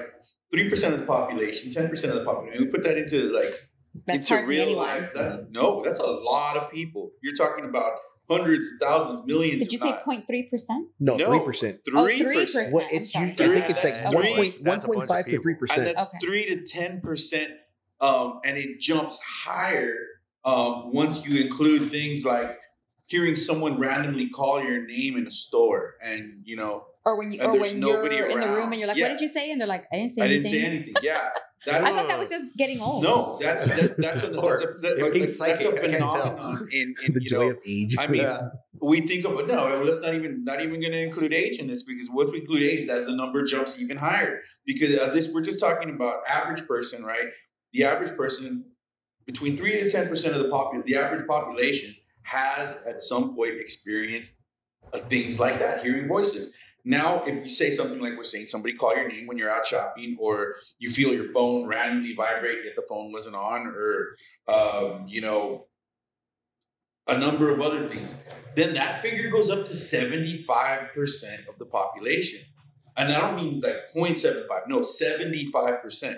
[0.52, 2.64] three percent of the population, ten percent of the population.
[2.64, 3.52] We put that into like
[4.06, 4.86] That's into real anyone.
[4.86, 5.10] life.
[5.14, 7.12] That's no, that's a lot of people.
[7.22, 7.92] You're talking about
[8.28, 9.64] hundreds, thousands, millions.
[9.64, 9.92] Did you say
[10.26, 10.88] 03 percent?
[11.00, 11.30] no, No.
[11.30, 11.80] three percent.
[11.92, 12.70] Oh, three 3%.
[12.72, 14.34] What it's I'm I think it's like That's one three.
[14.36, 15.84] point one That's a bunch point of five to three percent.
[15.84, 16.18] that's Okay.
[16.24, 17.52] three to ten percent,
[18.00, 19.96] um, and it jumps higher
[20.44, 22.56] um, once you include things like
[23.06, 27.40] hearing someone randomly call your name in a store, and you know, Or when you
[27.40, 29.06] and or when you're in the room and you're like, Yeah.
[29.08, 30.62] "What did you say?" And they're like, "I didn't say anything.
[30.62, 31.30] I anything." didn't say anything.
[31.66, 33.02] Yeah, I thought that was just getting old.
[33.02, 35.90] no, that's that, that's a Or that's a, that- you're that's a psychic, I can
[35.98, 36.10] tell.
[36.14, 37.50] phenomenon in, in The you joy know.
[37.50, 37.96] of age.
[37.98, 38.40] I mean, Yeah.
[38.80, 39.82] we think of no.
[39.84, 42.62] Let's not even not even going to include age in this because once we include
[42.62, 44.40] age, that the number jumps even higher.
[44.64, 47.28] Because uh, this we're just talking about average person, right?
[47.72, 48.64] The average person
[49.26, 53.54] between three to ten percent of the popu- the average population has at some point
[53.58, 54.34] experienced
[54.92, 56.52] uh, things like that, hearing voices.
[56.84, 59.66] Now, if you say something like we're saying, somebody call your name when you're out
[59.66, 64.14] shopping, or you feel your phone randomly vibrate yet the phone wasn't on, or
[64.48, 65.66] um, you know
[67.10, 68.14] a number of other things,
[68.54, 72.40] then that figure goes up to 75% of the population.
[72.96, 76.16] And I don't mean like 0.75, no, 75%.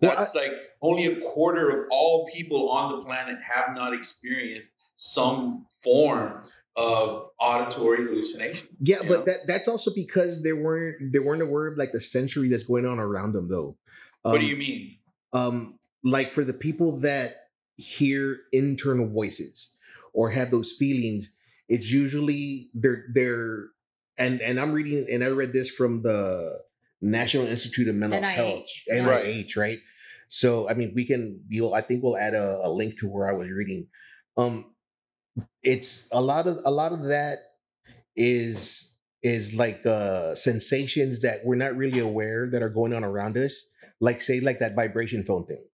[0.00, 4.72] Well, That's like only a quarter of all people on the planet have not experienced
[4.94, 6.42] some form
[6.76, 8.68] of auditory hallucination.
[8.80, 9.24] Yeah, but know?
[9.24, 12.86] that that's also because they weren't they weren't aware of like the century that's going
[12.86, 13.76] on around them though.
[14.24, 14.96] Um, what do you mean?
[15.32, 19.70] um like for the people that hear internal voices
[20.12, 21.30] or have those feelings
[21.68, 23.66] it's usually they're they're
[24.18, 26.58] and and i'm reading and i read this from the
[27.02, 28.34] national institute of mental NIH.
[28.34, 29.24] health Right.
[29.26, 29.78] nih right
[30.28, 33.28] so i mean we can you'll i think we'll add a, a link to where
[33.28, 33.88] i was reading
[34.36, 34.72] um
[35.62, 37.38] it's a lot of a lot of that
[38.14, 43.36] is is like uh sensations that we're not really aware that are going on around
[43.36, 43.66] us
[44.00, 45.64] like say like that vibration phone thing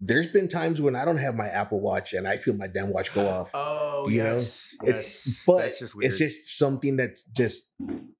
[0.00, 2.90] there's been times when i don't have my apple watch and i feel my damn
[2.92, 5.42] watch go off Oh You know, yes, it's- yes.
[5.46, 6.06] but just weird.
[6.06, 7.70] it's just something that's just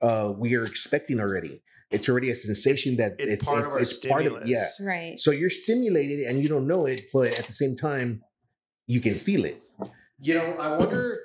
[0.02, 3.96] uh we are expecting already it's already a sensation that It's, part of our it's
[4.06, 4.42] part stimulus.
[4.44, 4.86] of yeah.
[4.88, 5.18] Right.
[5.18, 8.22] So you're stimulated and you don't know it, but at the same time,
[8.86, 9.60] you can feel it.
[10.22, 11.18] You know, I wonder.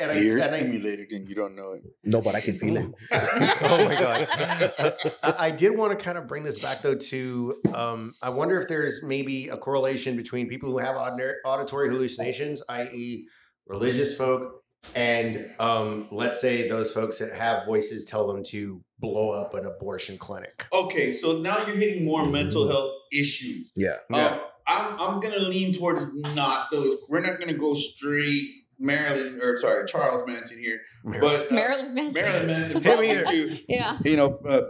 [0.00, 1.82] And I, You're and I- stimulated and you don't know it.
[2.04, 2.86] No, but I can feel it.
[3.12, 4.96] oh my god!
[5.22, 8.58] I, I did want to kind of bring this back though to um, I wonder
[8.60, 13.26] if there's maybe a correlation between people who have auditory auditory hallucinations, i.e.,
[13.66, 14.62] religious folk,
[14.94, 19.66] and um, let's say those folks that have voices tell them to blow up an
[19.66, 20.66] abortion clinic.
[20.72, 23.72] Okay, so now you're hitting more mental health issues.
[23.76, 23.96] Yeah.
[24.12, 26.96] Um, I'm I'm gonna lean towards not those.
[27.08, 28.42] We're not gonna go straight
[28.78, 32.12] Marilyn or sorry Charles Manson here, but uh, Marilyn Manson.
[32.12, 33.98] Marilyn Manson Hit brought me me Yeah.
[34.04, 34.38] you know.
[34.46, 34.62] Uh,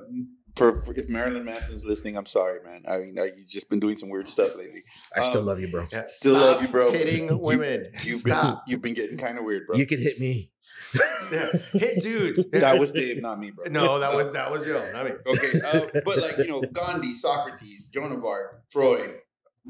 [0.57, 2.83] for, for if Marilyn Manson's listening, I'm sorry, man.
[2.91, 4.83] I mean, I, you've just been doing some weird stuff lately.
[5.17, 5.87] I still Um, love you, bro.
[5.93, 6.91] Yeah, Still stop love you, bro.
[6.91, 7.85] Hitting women.
[8.03, 8.65] You've been Stop.
[8.67, 9.77] you've been getting kind of weird, bro.
[9.77, 10.51] You can hit me.
[11.31, 11.47] Yeah.
[11.75, 12.45] Hit dudes.
[12.53, 13.67] that was Dave, not me, bro.
[13.71, 14.85] no, that Uh, was that was Joe.
[14.97, 19.17] I mean, Okay, uh, but like you know, Gandhi, Socrates, Joan of Arc, Freud,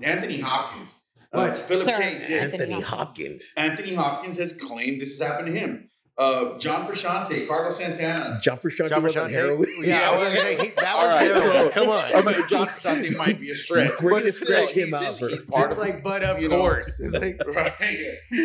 [0.04, 0.96] Anthony Hopkins,
[1.32, 2.18] uh, Philip Sir, K.
[2.26, 2.42] Dick.
[2.42, 2.86] Anthony Anthony Hopkins.
[2.86, 3.52] Hopkins.
[3.56, 5.84] Anthony Hopkins has claimed this has happened to him.
[6.20, 8.40] Uh, John Frusciante, Carlos Santana.
[8.42, 9.32] John Frusciante John was on Frusciante.
[9.34, 9.68] heroin.
[9.84, 11.46] Yeah, I was gonna say he, that was All right, heroin.
[11.46, 12.04] so- Come on.
[12.12, 14.94] I mean, John Frusciante might be a stretch, We're but gonna still, scratch him he's,
[14.94, 16.58] out for- he's part it's of like, but of you know.
[16.58, 16.98] course.
[16.98, 17.72] It's like, right.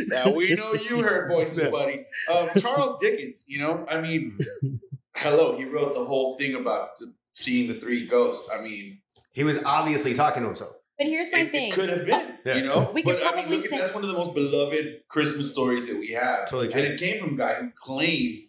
[0.07, 2.05] Now we know you heard voices, buddy.
[2.31, 3.43] Um, Charles Dickens.
[3.47, 4.37] You know, I mean,
[5.15, 6.89] hello, he wrote the whole thing about
[7.33, 8.49] seeing the three ghosts.
[8.55, 8.99] I mean,
[9.31, 10.73] he was obviously talking to himself.
[10.97, 11.67] But here's my it, thing.
[11.69, 12.57] it could have been, oh, Yeah.
[12.57, 12.91] you know.
[12.93, 15.01] We could but I mean, probably look at say- that's one of the most beloved
[15.07, 18.43] Christmas stories that we have, Totally and it came from a guy who claimed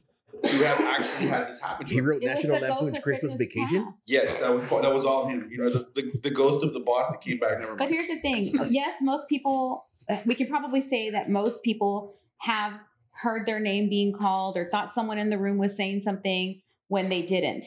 [0.44, 3.34] to have actually had this happen to He wrote It National the Lampoon's of Christmas
[3.34, 3.84] Vacation.
[3.84, 4.02] Past.
[4.06, 5.48] Yes, that was part, that was all him.
[5.50, 7.58] You know, the, the, the ghost of the boss that came back.
[7.60, 8.52] Never But here's the thing.
[8.68, 9.86] Yes, most people,
[10.26, 12.74] we can probably say that most people have
[13.12, 17.08] heard their name being called or thought someone in the room was saying something when
[17.08, 17.64] they didn't.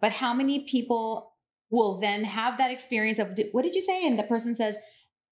[0.00, 1.33] But how many people
[1.74, 4.06] will then have that experience of, what did you say?
[4.06, 4.76] And the person says,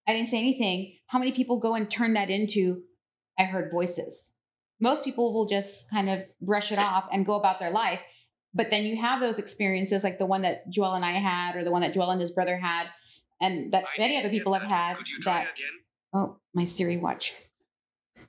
[0.07, 0.97] I didn't say anything.
[1.07, 2.83] How many people go and turn that into,
[3.39, 4.33] I heard voices?
[4.81, 8.03] Most people will just kind of brush it off and go about their life.
[8.53, 11.65] But then you have those experiences like the one that Joel and I had, or
[11.65, 12.87] the one that Joel and his brother had,
[13.41, 14.97] and that many other people have had.
[14.97, 15.57] Could you try that,
[16.13, 17.33] Oh, my Siri watch.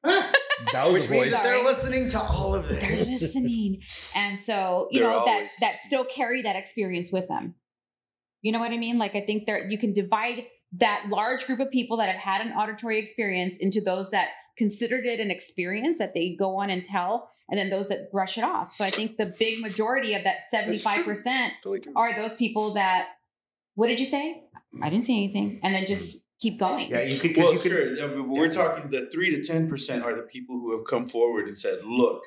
[0.04, 1.32] That was Which means voice.
[1.34, 2.80] that they're listening to all of this.
[2.80, 3.82] They're listening,
[4.16, 7.56] and so you They're know that always that still carry that experience with them.
[8.44, 9.00] You know what I mean?
[9.00, 12.46] Like I think there you can divide that large group of people that have had
[12.46, 16.84] an auditory experience into those that considered it an experience that they go on and
[16.86, 18.76] tell, and then those that brush it off.
[18.76, 21.54] So I think the big majority of that seventy five percent
[21.96, 23.10] are those people that.
[23.76, 24.44] What did you say?
[24.84, 26.90] I didn't say anything, and then just keep going.
[26.90, 27.34] Yeah, you could.
[27.34, 27.94] 'cause Well, you could sure.
[27.96, 31.08] yeah, but we're talking the three to ten percent are the people who have come
[31.08, 32.24] forward and said, "Look,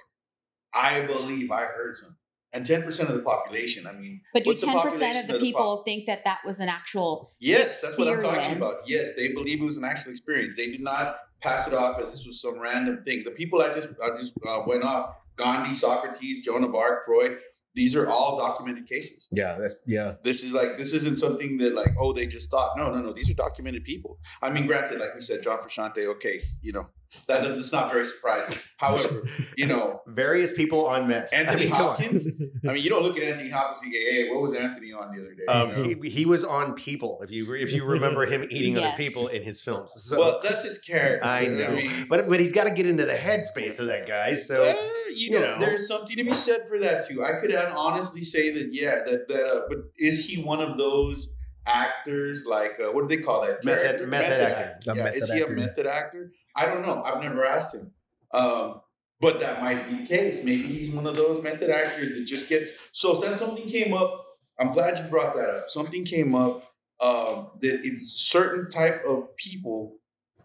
[0.73, 2.17] I believe I heard something."
[2.57, 3.87] And ten percent of the population.
[3.87, 6.07] I mean, But do what's ten percent population of the of the people pop- think
[6.07, 7.35] that that was an actual?
[7.39, 8.75] yes, that's what I'm talking about.
[8.87, 10.57] Yes, they believe it was an actual experience.
[10.57, 13.23] They did not pass it off as this was some random thing.
[13.25, 17.39] The people I just I just uh, went off: Gandhi, Socrates, Joan of Arc, Freud.
[17.75, 19.29] These are all documented cases.
[19.31, 20.15] Yeah, that's yeah.
[20.23, 23.13] This is like this isn't something that like oh they just thought no no no
[23.13, 24.19] these are documented people.
[24.43, 26.89] I mean, granted, like we said, John Frusciante, okay, you know
[27.29, 28.57] that doesn't it's not very surprising.
[28.79, 31.33] However, you know various people on meth.
[31.33, 31.71] Anthony I mean.
[31.71, 32.29] Hopkins.
[32.69, 35.15] I mean, you don't look at Anthony Hopkins and go, hey, what was Anthony on
[35.15, 35.45] the other day?
[35.47, 36.03] Um, you know?
[36.03, 37.21] he, he was on People.
[37.23, 40.65] If you if you remember him eating other people in his films, so, well, that's
[40.65, 41.27] his character.
[41.27, 44.35] I know, mean, but but he's got to get into the headspace of that guy.
[44.35, 44.75] So uh,
[45.09, 45.57] you, you know, know.
[45.59, 47.25] there's something to be said for that too.
[47.25, 49.47] I could honestly say that, yeah, that that.
[49.47, 51.29] Uh, but is he one of those
[51.67, 52.45] actors?
[52.49, 53.65] Like, uh, what do they call that?
[53.65, 54.07] Method- character?
[54.07, 54.91] method actor.
[54.91, 55.53] A Yeah, method is he actor.
[55.53, 56.33] a method actor?
[56.57, 57.03] I don't know.
[57.03, 57.93] I've never asked him.
[58.33, 58.81] Um,
[59.21, 60.45] but that might be the case.
[60.45, 62.71] Maybe he's one of those method actors that just gets.
[62.93, 64.25] So then something came up.
[64.59, 65.69] I'm glad you brought that up.
[65.69, 66.63] Something came up
[67.01, 69.97] um, that it's certain type of people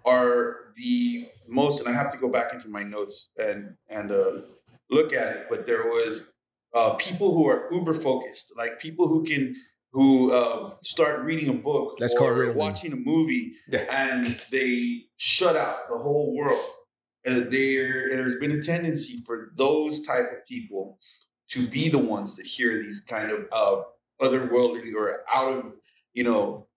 [0.06, 4.42] are the most, and I have to go back into my notes and and uh,
[4.90, 5.48] look at it.
[5.50, 6.32] But there was
[6.74, 9.56] uh, people who are uber focused, like people who can
[9.94, 13.86] who uh, start reading a book That's or watching a movie Yeah.
[13.92, 16.64] and they shut out the whole world.
[17.28, 20.98] Uh, there, there's been a tendency for those type of people
[21.50, 23.82] to be the ones that hear these kind of uh,
[24.22, 25.74] otherworldly or out of
[26.14, 26.68] you know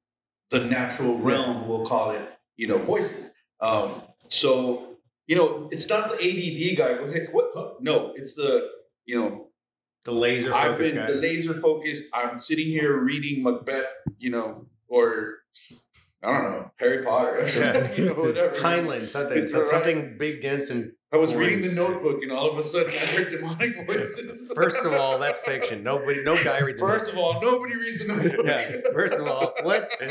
[0.50, 2.22] the natural realm, we'll call it,
[2.56, 3.30] you know, voices.
[3.60, 3.90] Um,
[4.26, 4.96] so
[5.26, 7.10] you know, it's not the ADD guy.
[7.12, 7.76] Hey, what?
[7.80, 8.70] No, it's the
[9.06, 9.48] you know
[10.04, 11.06] the laser I've been guy.
[11.06, 12.06] the laser focused.
[12.14, 13.86] I'm sitting here reading Macbeth,
[14.18, 15.38] you know, or
[16.22, 17.92] I don't know Harry Potter, Yeah.
[17.94, 18.54] you know, whatever.
[18.56, 19.66] Heinlein, something, Right.
[19.66, 23.06] something big, dense, and I was reading the notebook and all of a sudden I
[23.16, 24.52] heard demonic voices.
[24.56, 25.82] First of all, that's fiction.
[25.84, 26.80] Nobody, no guy reads.
[26.80, 28.46] First of all, nobody reads the notebook.
[28.46, 28.92] Yeah.
[28.92, 29.90] First of all, what?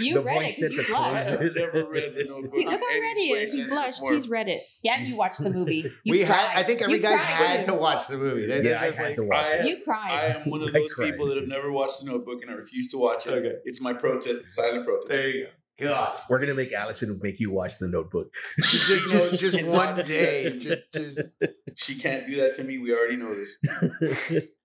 [0.00, 0.48] You The read it.
[0.48, 1.30] at 'cause the You I blushed.
[1.30, 2.54] have never read the notebook.
[2.54, 3.52] He, look in how ready he is.
[3.54, 3.98] He blushed.
[4.00, 4.14] form.
[4.14, 4.60] He's read it.
[4.82, 5.90] Yeah, you watched the movie.
[6.04, 6.50] You we had.
[6.56, 8.46] I think every You guy's had to watch the movie.
[8.46, 9.44] That- Yeah, I had like- to watch.
[9.46, 9.66] I- it.
[9.68, 10.10] You cried.
[10.10, 12.88] I am one of those people that have never watched the notebook and I refuse
[12.88, 13.32] to watch it.
[13.32, 13.54] Okay.
[13.64, 15.08] It's my protest, silent protest.
[15.08, 15.50] There you go.
[15.78, 16.18] God.
[16.30, 18.32] We're gonna make Allison make you watch the Notebook.
[18.58, 20.58] Just, No, just, just one day.
[20.58, 21.32] Just, just,
[21.74, 22.78] She can't do that to me.
[22.78, 23.58] We already know this.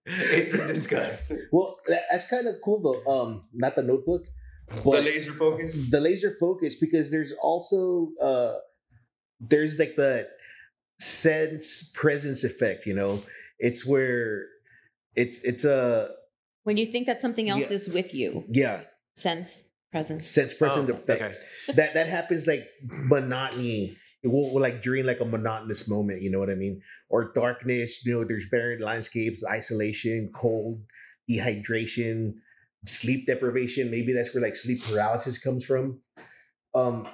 [0.06, 1.34] it's been discussed.
[1.52, 1.78] well,
[2.12, 3.12] that's kind of cool though.
[3.12, 4.24] Um, not the Notebook,
[4.84, 5.80] the laser focus.
[5.90, 8.54] the laser focus because there's also uh
[9.40, 10.28] there's like the
[11.00, 13.24] sense presence effect you know
[13.60, 14.46] it's where
[15.16, 16.10] it's it's a
[16.64, 17.76] when you think that something else Yeah.
[17.76, 18.82] is with you, yeah
[19.16, 20.28] sense presence.
[20.28, 21.22] sense presence Oh, effect
[21.68, 21.74] okay.
[21.74, 26.40] that that happens like monotony it will like during like a monotonous moment you know
[26.40, 30.82] what i mean or darkness you know there's barren landscapes isolation cold
[31.30, 32.34] dehydration
[32.86, 36.00] sleep deprivation maybe that's where like sleep paralysis comes from
[36.74, 37.08] um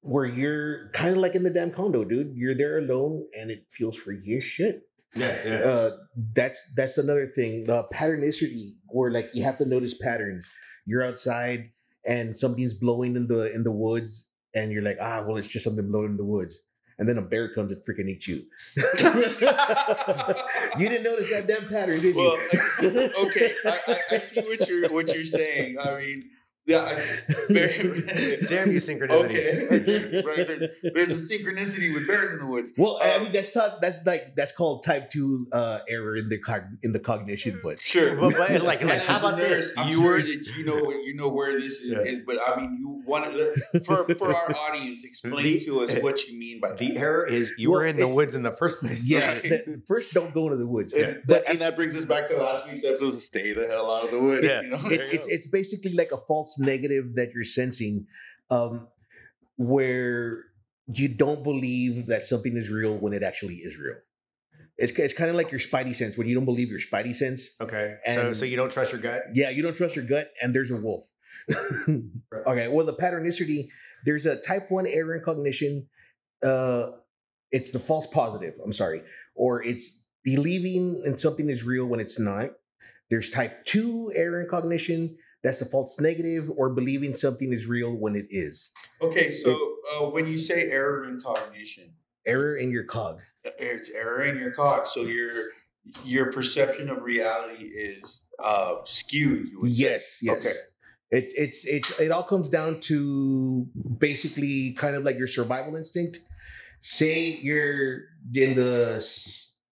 [0.00, 3.64] where you're kind of like in the damn condo dude you're there alone and it
[3.70, 4.82] feels free as shit
[5.14, 5.60] Yeah, yeah.
[5.64, 5.90] uh,
[6.34, 7.64] that's that's another thing.
[7.64, 10.44] The patternicity, where like you have to notice patterns.
[10.84, 11.70] You're outside
[12.04, 15.64] and something's blowing in the in the woods, and you're like, ah, well, it's just
[15.64, 16.60] something blowing in the woods.
[16.98, 18.46] And then a bear comes and freaking eats you.
[20.78, 22.38] you didn't notice that damn pattern, did Well,
[22.82, 23.10] you?
[23.26, 25.78] okay, I, I, I see what you're what you're saying.
[25.78, 26.30] I mean,
[26.66, 26.84] yeah,
[27.48, 29.24] very, Damn you, synchronicity.
[29.24, 30.46] okay, There's- right.
[30.48, 32.72] There, there's a synchronicity with bears in the woods.
[32.76, 36.28] well, I Um, mean that's not, that's like that's called type two uh, error in
[36.28, 39.48] the cog- in the cognition, but Sure, But, but like, And like, how about nurse,
[39.48, 39.72] this?
[39.78, 42.00] I'm You sure were that you know you know where this is, Yeah.
[42.00, 45.96] is, but I mean, you want to for for our audience explain The- to us
[46.00, 46.78] what you mean by that.
[46.78, 49.08] the error is you Well, were in the woods in the first place.
[49.08, 49.26] yeah.
[49.34, 49.42] Right.
[49.42, 50.92] the- first, don't go into the woods.
[50.92, 53.90] and, that, and that brings us back to last week's episode: to stay the hell
[53.94, 54.42] out of the woods.
[54.42, 54.62] Yeah.
[54.62, 54.78] You know?
[54.90, 58.06] it, it's it's basically like a false negative that you're sensing
[58.50, 58.86] um
[59.56, 60.44] where
[60.92, 63.96] you don't believe that something is real when it actually is real
[64.78, 67.50] it's, it's kind of like your spidey sense when you don't believe your spidey sense
[67.60, 67.96] Okay.
[68.14, 69.22] so And- so you don't trust your gut?
[69.34, 71.04] yeah you don't trust your gut and there's a wolf
[72.46, 73.68] okay well the patternicity
[74.04, 75.86] there's a type 1 error in cognition
[76.44, 76.88] uh
[77.52, 79.02] it's the false positive i'm sorry
[79.34, 82.50] or it's believing in something is real when it's not
[83.10, 87.92] there's type 2 error in cognition that's the false negative or believing something is real
[87.94, 89.50] when it is Okay, so
[89.92, 91.94] uh, when you say error in cognition,
[92.26, 93.20] error in your cog
[93.58, 94.86] it's error in your cog.
[94.86, 95.50] So your
[96.04, 99.48] your perception of reality is uh, skewed.
[99.50, 99.84] You would say.
[99.84, 100.56] yes yes Okay.
[101.18, 103.66] it, it's it's it all comes down to
[103.98, 106.18] basically kind of like your survival instinct
[106.80, 108.02] say you're
[108.34, 108.98] in the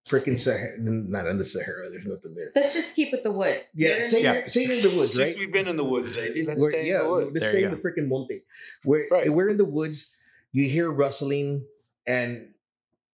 [0.07, 1.89] freaking Sahara, not in the Sahara.
[1.91, 2.51] There's nothing there.
[2.55, 3.71] Let's just keep with the woods.
[3.75, 4.33] Yeah, You're in the- Yeah.
[4.35, 5.39] You're, say you're in the woods, Since right?
[5.39, 7.25] we've been in the woods lately, let's We're- stay yeah, in the woods.
[7.27, 8.43] let's There stay you in the freaking monte.
[8.85, 9.31] We're Right.
[9.31, 10.11] we're in the woods.
[10.53, 11.65] You hear rustling,
[12.07, 12.49] and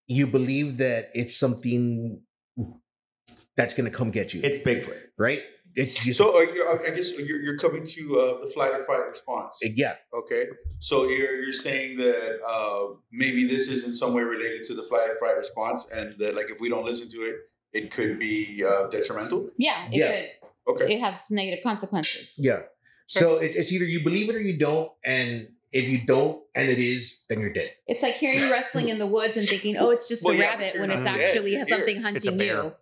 [0.08, 2.20] you believe that it's something
[3.56, 4.40] that's going to come get you.
[4.42, 4.98] It's Bigfoot.
[5.16, 5.42] right.
[5.76, 8.82] It's just, So uh, you're, I guess you're, you're coming to uh, the flight or
[8.82, 9.58] fight response.
[9.62, 10.44] yeah, Okay,
[10.78, 14.82] so you're you're saying that uh, maybe this is in some way related to the
[14.82, 17.36] flight or fight response, and that like if we don't listen to it,
[17.72, 19.50] it could be uh, detrimental.
[19.58, 20.10] yeah, it, Yeah.
[20.10, 20.26] could.
[20.82, 22.34] Okay, it has negative consequences.
[22.38, 22.60] yeah.
[23.06, 26.68] So it's, it's either you believe it or you don't, and if you don't, and
[26.68, 27.70] it is, then you're dead.
[27.86, 30.50] It's like hearing wrestling in the woods and thinking, "Oh, it's just Well, a yeah,
[30.50, 31.66] rabbit," when it's dead actually here.
[31.68, 32.72] something hunting you.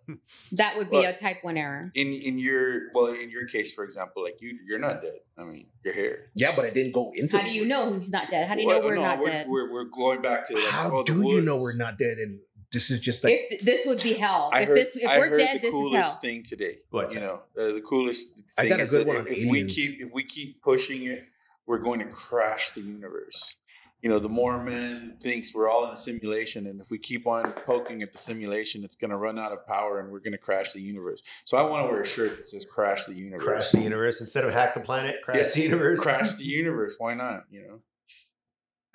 [0.53, 1.91] That would be Well- a type one error.
[1.93, 5.19] in in your well in your case, for example, like you you're not dead.
[5.37, 6.31] I mean, you're here.
[6.35, 7.37] Yeah, but I didn't go into.
[7.37, 7.69] How the do you woods.
[7.69, 8.47] know he's not dead?
[8.47, 9.47] How do you Well, know we're no, not we're, dead?
[9.47, 12.17] We're, we're going back to like, How oh, the do you know we're not dead?
[12.17, 12.39] And
[12.73, 14.49] this is just like if this would be hell.
[14.51, 16.19] I if heard, this, if I we're heard dead, the this is coolest hell.
[16.21, 16.77] thing today.
[16.89, 17.13] What?
[17.13, 20.01] You know, uh, the coolest thing I got a good one if, if we keep
[20.01, 21.25] if we keep pushing it,
[21.69, 23.53] we're going to crash the universe.
[24.01, 27.53] You know, the Mormon thinks we're all in a simulation, and if we keep on
[27.65, 30.39] poking at the simulation, it's going to run out of power, and we're going to
[30.39, 31.21] crash the universe.
[31.45, 34.19] So I want to wear a shirt that says "Crash the universe." Crash the universe
[34.19, 35.17] instead of hack the planet.
[35.23, 35.53] Crash Yes.
[35.53, 36.01] the universe.
[36.01, 36.95] Crash the universe.
[36.97, 37.43] Why not?
[37.51, 37.79] You know.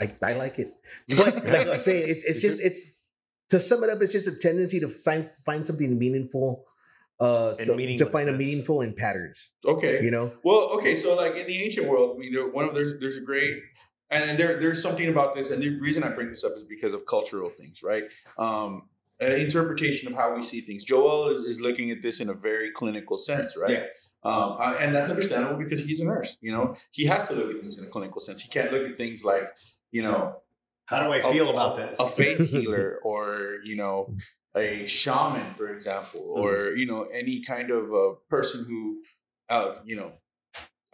[0.00, 0.74] I, I like it.
[1.16, 3.02] But like I say, it's it's just it's
[3.50, 6.64] to sum it up, it's just a tendency to find find something meaningful,
[7.20, 9.38] uh, And so- to find a meaningful in patterns.
[9.64, 10.02] Okay.
[10.02, 12.74] You know, Well, okay, so like in the ancient world, I mean, there, one of
[12.74, 13.54] there's there's a great,
[14.10, 16.92] and there there's something about this, and the reason I bring this up is because
[16.94, 18.04] of cultural things, right?
[18.38, 18.88] Um,
[19.22, 20.84] uh, interpretation of how we see things.
[20.84, 23.70] Joel is, is looking at this in a very clinical sense, right?
[23.70, 23.84] Yeah.
[24.24, 26.36] Um, uh, and that's understandable because he's a nurse.
[26.40, 28.40] You know, he has to look at things in a clinical sense.
[28.40, 29.44] He can't look at things like,
[29.92, 30.42] you know,
[30.86, 32.00] How do I feel a- about this?
[32.00, 34.14] A faith healer, or you know,
[34.56, 36.40] a shaman, for example, Mm-hmm.
[36.42, 39.02] or you know, any kind of a person who,
[39.50, 40.12] uh, you know,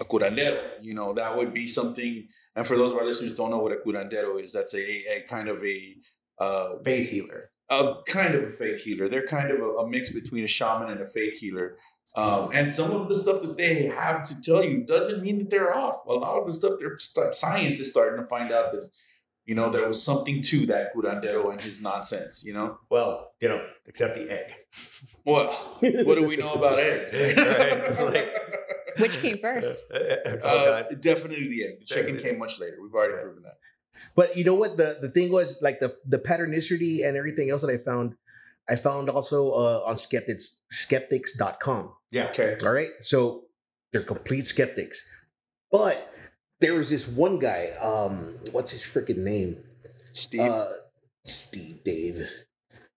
[0.00, 0.60] a curandero.
[0.80, 2.26] You know, that would be something.
[2.56, 4.78] And for those of our listeners who don't know what a curandero is, that's a
[5.16, 5.96] a kind of a
[6.38, 7.50] uh, Faith healer.
[7.70, 9.08] a kind of a faith healer.
[9.08, 11.76] They're kind of a, a mix between a shaman and a faith healer.
[12.16, 15.50] Um, and some of the stuff that they have to tell you doesn't mean that
[15.50, 15.98] they're off.
[16.08, 18.90] A lot of the stuff, their science is starting to find out that,
[19.50, 22.78] you know, there was something to that curandero and his nonsense, you know?
[22.88, 24.48] Well, you know, except the egg.
[25.24, 25.46] What?
[26.06, 27.08] what do we know about eggs?
[27.36, 28.32] Right, like-
[29.02, 29.74] Which came first?
[29.92, 31.74] oh, Uh, definitely the egg.
[31.80, 32.76] The chicken came much later.
[32.82, 33.24] We've already Right.
[33.24, 33.58] proven that.
[34.14, 34.76] But you know what?
[34.76, 38.14] The the thing was like the the patternicity and everything else that I found,
[38.68, 41.92] I found also uh, on skeptics skeptics.com.
[42.10, 42.26] Yeah.
[42.30, 42.56] Okay.
[42.64, 42.90] All right.
[43.02, 43.44] So
[43.92, 44.98] they're complete skeptics.
[45.70, 46.09] But
[46.60, 49.56] there was this one guy, um, what's his freaking name?
[50.12, 50.40] Steve.
[50.40, 50.68] Uh
[51.24, 52.28] Steve Dave.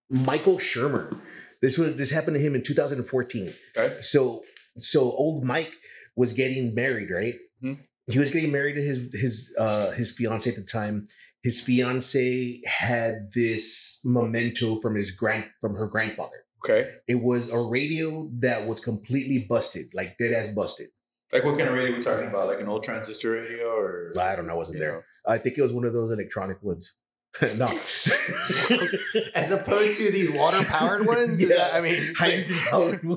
[0.09, 1.19] Michael Shermer.
[1.61, 3.53] This was this happened to him in 2014.
[3.77, 3.97] okay.
[4.01, 4.43] So
[4.79, 5.73] so old Mike
[6.15, 7.35] was getting married, right?
[7.61, 7.73] Hmm.
[8.07, 11.07] He was getting married to his his uh his fiance at the time.
[11.43, 16.45] His fiance had this memento from his grand from her grandfather.
[16.63, 16.89] Okay.
[17.07, 20.87] It was a radio that was completely busted, like dead ass busted.
[21.33, 22.47] Like what kind of radio we talking about?
[22.47, 24.11] Like an old transistor radio or?
[24.19, 24.93] I don't know, I wasn't there.
[24.93, 25.01] know?
[25.25, 26.93] I think it was one of those electronic ones.
[27.57, 27.65] no.
[29.35, 31.41] As opposed to these water powered ones?
[31.41, 31.47] Yeah.
[31.57, 33.07] that- I mean, hydrogen powered A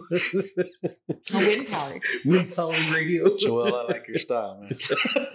[1.34, 2.02] wind powered.
[2.24, 3.36] wind powered radio.
[3.36, 4.70] Joel, I like your style, man.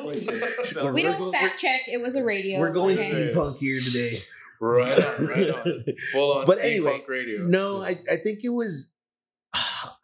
[0.03, 1.81] We're- We don't go- fact check.
[1.87, 2.59] It was a radio.
[2.59, 3.31] We're going Okay.
[3.33, 4.11] steampunk here today.
[4.59, 5.83] right on, right on.
[6.11, 7.41] Full on But steampunk anyway, radio.
[7.43, 8.90] No, I, I think it was.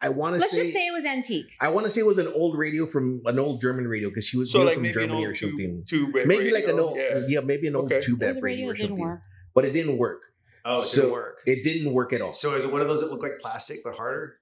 [0.00, 1.46] I want to Let's say, just say it was antique.
[1.60, 4.24] I want to say it was an old radio from an old German radio because
[4.26, 5.84] she was So like from maybe an Germany old or something.
[5.86, 7.20] tube, tube maybe radio, like an old yeah.
[7.28, 7.40] yeah.
[7.40, 8.00] maybe an old Okay.
[8.00, 9.04] tube It was app a radio radio or that didn't something.
[9.06, 9.20] work.
[9.54, 10.22] But it didn't work.
[10.64, 11.42] oh, it So- didn't work.
[11.46, 12.32] It didn't work at all.
[12.32, 14.34] So is it one of those that look like plastic but harder?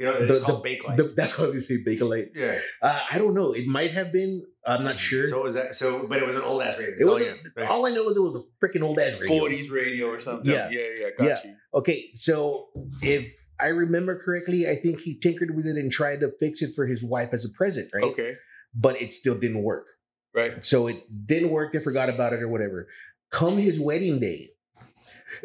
[0.00, 0.96] You know, The- it's called the- Bakelite.
[0.96, 2.30] The- that's how they say Bakelite.
[2.34, 2.58] yeah.
[2.82, 3.52] Uh, I don't know.
[3.52, 4.44] It might have been.
[4.66, 5.28] I'm not sure.
[5.28, 5.76] So was that?
[5.76, 6.94] So, but it was an old ass radio.
[6.98, 7.22] it was.
[7.56, 7.68] Yeah.
[7.68, 9.38] All I know is it was a freaking old ass radio.
[9.44, 10.50] 40s radio or something.
[10.50, 10.68] Yeah.
[10.70, 11.36] Yeah, yeah, got Yeah.
[11.50, 11.56] you.
[11.74, 12.70] Okay, so
[13.02, 16.74] if I remember correctly, I think he tinkered with it and tried to fix it
[16.74, 18.02] for his wife as a present, right?
[18.04, 18.34] Okay,
[18.74, 19.86] But it still didn't work.
[20.34, 20.64] right.
[20.64, 21.72] So it didn't work.
[21.72, 22.88] They forgot about it or whatever.
[23.30, 24.50] Come his wedding day,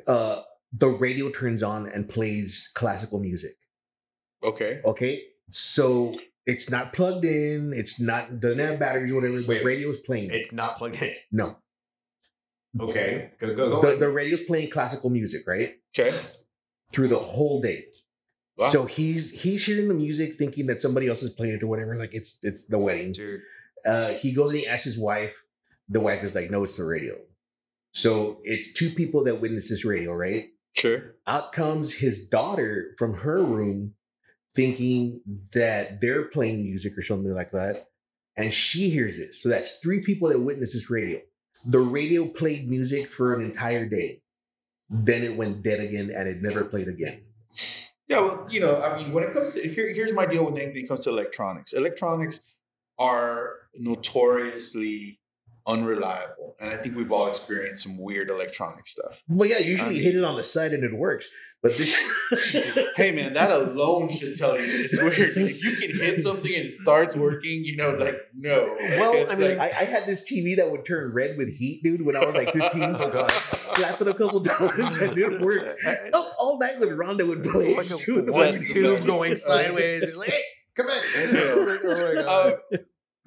[0.07, 0.41] uh,
[0.74, 3.53] the radio turns on and plays classical music.
[4.43, 4.82] Okay.
[4.86, 7.74] Okay, so it's not plugged in.
[7.74, 9.39] It's not doesn't have batteries or whatever.
[9.41, 9.66] The Wait.
[9.66, 10.30] radio's playing.
[10.32, 11.14] It's not plugged in.
[11.32, 11.57] no,
[12.80, 13.32] Okay.
[13.39, 13.91] Go, go, go.
[13.91, 16.16] the, the radio's playing classical music right Okay.
[16.91, 17.86] through the whole day.
[18.60, 18.70] Wow.
[18.70, 21.95] So he's he's hearing the music, thinking that somebody else is playing it or whatever.
[21.95, 23.16] Like it's it's the wedding.
[23.86, 25.43] Uh, he goes and he asks his wife.
[25.88, 27.16] The wife is like, no, it's the radio.
[27.93, 30.47] So it's two people that witness this radio, right?
[30.74, 31.16] Sure.
[31.26, 33.95] Out comes his daughter from her room,
[34.55, 35.22] thinking
[35.53, 37.88] that they're playing music or something like that.
[38.36, 39.36] And she hears it.
[39.36, 41.22] So that's three people that witness this radio.
[41.66, 44.22] The radio played music for an entire day.
[44.89, 47.22] Then it went dead again and it never played again.
[48.10, 50.55] Yeah, well, you know, I mean, when it comes to here, here's my deal with
[50.60, 51.74] anything that comes to electronics.
[51.74, 52.39] Electronics
[52.97, 55.20] are notoriously
[55.68, 59.22] unreliable, and I think we've all experienced some weird electronic stuff.
[59.28, 61.30] Well, yeah, usually I mean- hit um, it on the side and it works.
[61.62, 62.10] But this
[62.95, 65.36] Hey, man, that alone should tell you that it's weird.
[65.36, 68.78] That if you can hit something and it starts working, you know, like no.
[68.80, 71.38] Like, Well, it's I mean, like- I, I had this TV that would turn red
[71.38, 72.84] with heat, dude, when I was like 15.
[72.99, 73.30] Oh, God.
[73.32, 75.39] Slapped it a couple times and it didn't.
[76.14, 77.76] Oh, all night with Rhonda would play.
[77.76, 80.03] Like a one tube going sideways.
[80.03, 80.41] It's like, hey,
[80.76, 80.95] come in.
[81.68, 82.53] Like, oh my God.
[82.74, 82.78] Uh,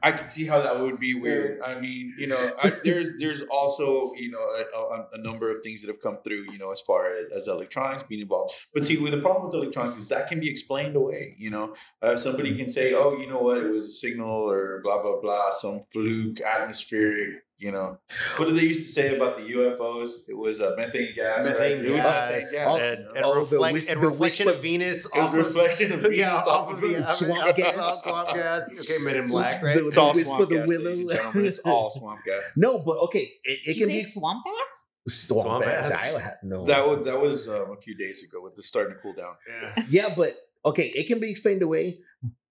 [0.03, 1.61] I can see how that would be weird.
[1.65, 5.63] I mean, you know, I, there's there's also you know a, a, a number of
[5.63, 8.55] things that have come through, you know, as far as, as electronics being involved.
[8.75, 11.35] But see, with the problem with electronics is that can be explained away.
[11.39, 13.59] You know, uh, somebody can say, "Oh, you know what?
[13.59, 17.99] It was a signal or blah blah blah, some fluke, atmospheric." You know,
[18.37, 20.29] what did they used to say about the UFOs?
[20.29, 21.47] It was uh, methane gas.
[21.49, 21.53] right?
[21.79, 22.67] Methane It was gas methane gas.
[22.67, 25.05] Also- and, and, oh, the reflect, whis- and the reflection whisper- of Venus.
[25.07, 28.03] It was off of- reflection of Venus yeah, off of the the swamp gas.
[28.03, 28.81] Swamp gas.
[28.91, 29.77] Okay, Men in Black, right?
[29.77, 30.91] The- It's all whisper swamp the gas, willow.
[31.35, 31.47] and.
[31.47, 32.53] It's all swamp gas.
[32.57, 35.15] No, but okay, it, it can be swamp gas.
[35.15, 35.91] swamp, Swamp ass.
[35.93, 36.03] ass?
[36.03, 36.65] I no.
[36.67, 39.35] That was that was um, a few days ago with the starting to cool down.
[39.49, 39.85] Yeah.
[39.89, 41.99] yeah, but okay, it can be explained away.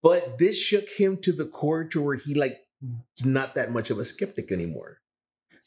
[0.01, 2.57] But this shook him to the core to where he like
[3.15, 4.97] is not that much of a skeptic anymore.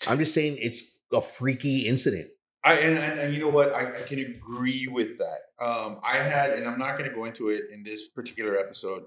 [0.08, 2.28] I'm just saying it's a freaky incident.
[2.64, 3.72] I and, and, and you know what?
[3.74, 5.38] I, I can agree with that.
[5.64, 9.02] Um, I had, and I'm not going to go into it in this particular episode,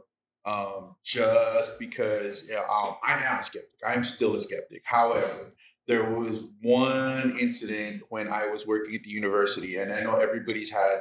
[0.46, 3.72] um, just because yeah, um, I am a skeptic.
[3.88, 4.84] I am still a skeptic.
[4.86, 5.54] However,
[5.88, 10.72] there was one incident when I was working at the university, and I know everybody's
[10.72, 11.00] had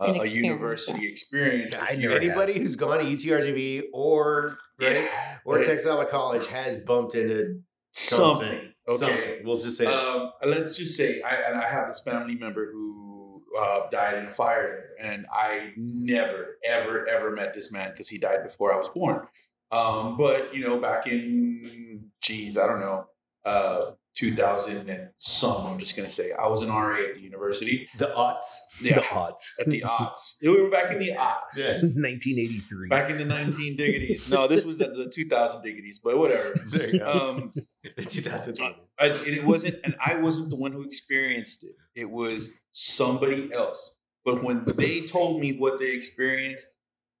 [0.00, 1.76] uh, An a university experience.
[1.76, 5.38] I If you- never Anybody who's gone to UTRGV or right Yeah.
[5.44, 5.66] or Yeah.
[5.66, 7.60] Texas Alabama College has bumped into
[7.92, 8.48] something.
[8.48, 8.67] something.
[8.88, 8.96] Okay.
[8.96, 9.44] Something.
[9.44, 9.86] We'll just say.
[9.86, 14.26] Um, let's just say, I, and I have this family member who uh, died in
[14.26, 18.72] a fire there, and I never, ever, ever met this man because he died before
[18.72, 19.26] I was born.
[19.70, 23.06] Um, but you know, back in, geez, I don't know,
[23.44, 25.66] uh, 2000 and some.
[25.66, 27.88] I'm just gonna say, I was an RA at the university.
[27.98, 28.06] the.
[28.08, 29.56] The Yeah, odds.
[29.60, 30.38] at the odds.
[30.42, 31.56] We were back in the odds.
[31.58, 31.66] Yeah.
[32.02, 32.88] 1983.
[32.88, 34.28] Back in the 19 diggities.
[34.28, 36.54] No, this was the, the 2000 diggities, but whatever.
[36.66, 37.06] There you go.
[37.38, 37.52] Um,
[37.96, 38.76] 2020.
[38.98, 41.72] I, it wasn't, and I wasn't the one who experienced it.
[41.94, 43.96] It was somebody else.
[44.24, 46.77] But when they told me what they experienced,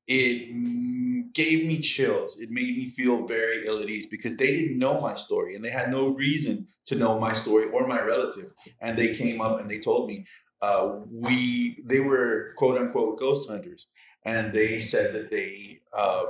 [0.08, 2.38] it mm, gave me chills.
[2.40, 5.62] It made me feel very ill at ease because they didn't know my story and
[5.64, 8.50] they had no reason to know my story or my relative.
[8.80, 10.24] And they came up and they told me
[10.62, 13.86] uh, we they were quote unquote ghost hunters,
[14.24, 16.24] and they said that they uh,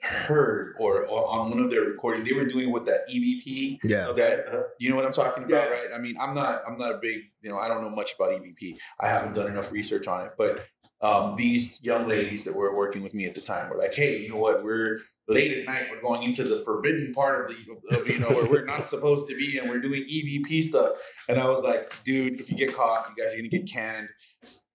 [0.00, 4.12] heard or, or on one of their recordings they were doing what that EVP Yeah.
[4.16, 4.46] that
[4.78, 5.74] you know what I'm talking about, Yeah.
[5.74, 5.86] right?
[5.94, 8.30] I mean, I'm not I'm not a big you know I don't know much about
[8.32, 8.78] EVP.
[9.00, 10.66] I haven't done enough research on it, but
[11.04, 14.18] um, these young ladies that were working with me at the time were like, hey,
[14.20, 14.64] you know what?
[14.64, 15.84] We're late at night.
[15.90, 19.28] We're going into the forbidden part of the of, you know where we're not supposed
[19.28, 20.92] to be, and we're doing EVP stuff.
[21.28, 24.08] And I was like, dude, if you get caught, you guys are gonna get canned.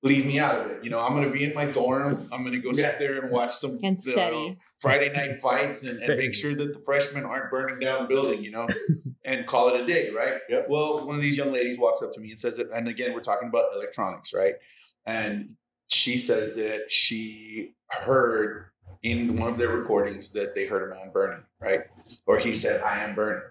[0.02, 0.84] Leave me out of it.
[0.84, 2.30] You know, I'm gonna be in my dorm.
[2.32, 2.84] I'm gonna go Yeah.
[2.90, 4.58] sit there and watch some And you know, study.
[4.80, 8.42] Friday night fights and, and make sure that the freshmen aren't burning down the building,
[8.44, 8.68] you know,
[9.26, 10.36] and call it a day, right?
[10.48, 10.68] Yep.
[10.70, 13.14] Well, one of these young ladies walks up to me and says that, and again,
[13.14, 14.54] we're talking about electronics, right?
[15.06, 15.50] And
[15.90, 18.66] she says that she heard
[19.04, 21.82] in one of their recordings that they heard a man burning, right?
[22.26, 23.44] Or he said, I am burning.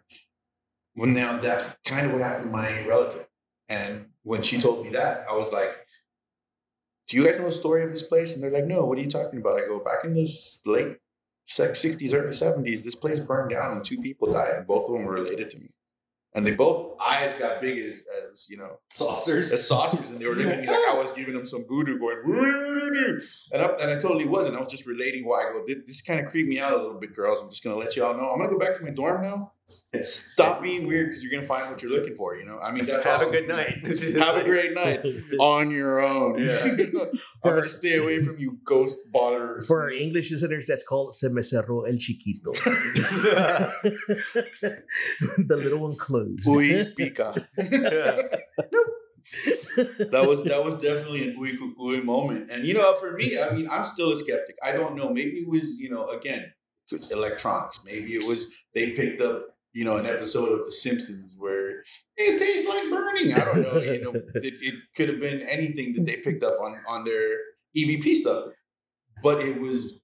[0.97, 3.27] Well, now that's kind of what happened to my relative.
[3.69, 5.71] And when she told me that, I was like,
[7.07, 8.35] do you guys know the story of this place?
[8.35, 9.59] And they're like, no, what are you talking about?
[9.59, 10.99] I go, back in this late
[11.47, 15.05] 60s, early 70s, this place burned down and two people died, and both of them
[15.05, 15.71] were related to me.
[16.39, 19.53] And they both eyes got big as, as you know, Saucers.
[19.53, 21.99] as saucers, and they were looking at me like I was giving them some voodoo,
[21.99, 23.21] going "Woo-doo-doo-doo."
[23.53, 24.57] and I, and I totally wasn't.
[24.57, 25.63] I was just relating why I go.
[25.67, 27.41] This, this kind of creeped me out a little bit, girls.
[27.41, 28.31] I'm just gonna let y'all know.
[28.31, 29.53] I'm gonna go back to my dorm now.
[30.01, 32.37] Stop being weird because you're gonna find what you're looking for.
[32.37, 33.29] You know, I mean, that's Have all.
[33.29, 33.73] a good night.
[34.23, 35.01] Have a great night
[35.41, 36.41] on your own.
[36.43, 36.57] Yeah.
[37.45, 39.63] I'm gonna stay away from you, ghost bother.
[39.67, 42.53] For our English listeners, that's called Se me cerró el chiquito.
[45.39, 46.45] the little one closed.
[46.47, 47.35] Uy, pica.
[47.57, 48.23] Yeah.
[50.11, 52.51] that was that was definitely an uy cucuy moment.
[52.51, 54.57] And you know, for me, I mean, I'm still a skeptic.
[54.63, 55.09] I don't know.
[55.11, 56.53] Maybe it was, you know, again,
[56.91, 57.85] it's electronics.
[57.85, 61.83] Maybe it was they picked up, you know, an episode of The Simpsons where
[62.17, 63.35] it tastes like burning.
[63.35, 63.81] I don't know.
[63.81, 67.37] You know, it, it could have been anything that they picked up on on their
[67.77, 68.47] EVP stuff.
[69.23, 70.01] But it was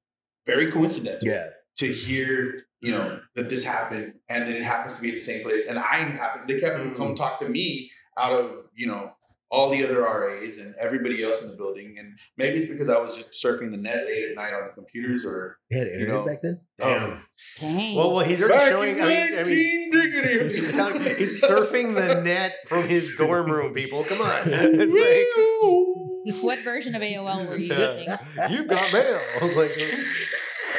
[0.46, 1.48] very coincidental Yeah.
[1.76, 5.20] to hear, you know, that this happened and then it happens to be at the
[5.20, 5.66] same place.
[5.68, 6.96] And I happened, they kept Mm.
[6.96, 9.13] come talk to me out of, you know,
[9.54, 11.94] all the other RAs and everybody else in the building.
[11.98, 14.72] And maybe it's because I was just surfing the net late at night on the
[14.74, 16.60] computers or They had internet know, back then?
[16.82, 17.22] um,
[17.60, 17.94] Dang.
[17.96, 18.96] Well, well, he's already back showing.
[18.96, 19.92] in I mean, I mean,
[20.50, 23.72] he's, telling you, he's surfing the net from his dorm room.
[23.74, 24.42] People, come on.
[26.26, 28.08] It's what version of AOL were you using?
[28.50, 29.18] you've got mail.
[29.56, 29.70] Like,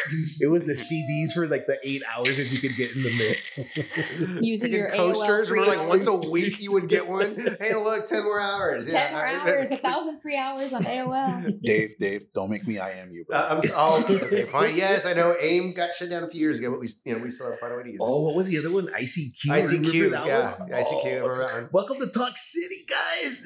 [0.41, 4.28] It was the CDs for like the eight hours if you could get in the
[4.36, 4.39] mail.
[4.43, 5.49] Using your coasters.
[5.49, 7.36] AOL Were like once a week you would get one.
[7.60, 8.91] Hey, look, ten more hours.
[8.91, 11.62] Ten more I- hours, a thousand free hours on AOL.
[11.64, 13.38] Dave, Dave, don't make me I am you, bro.
[13.38, 14.76] Uh, I'm, oh, okay, fine.
[14.76, 15.36] Yes, I know.
[15.39, 17.60] AIM got shut down a few years ago, but we, you know, we still have
[17.60, 18.03] find a way to use it.
[18.03, 18.88] Oh, what was the other one?
[18.88, 19.45] ICQ.
[19.47, 20.70] ICQ, Remember that yeah, one?
[20.70, 21.06] ICQ.
[21.06, 21.70] I Oh, remember.
[21.72, 23.45] Welcome to Talk City, guys.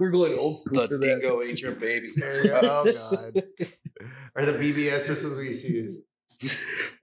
[0.00, 1.20] We're going old school the for that.
[1.20, 2.08] dingo ate your baby.
[2.16, 2.52] There you.
[2.52, 2.84] Oh
[3.32, 3.42] God.
[4.36, 5.98] Or the BBS systems we used to use.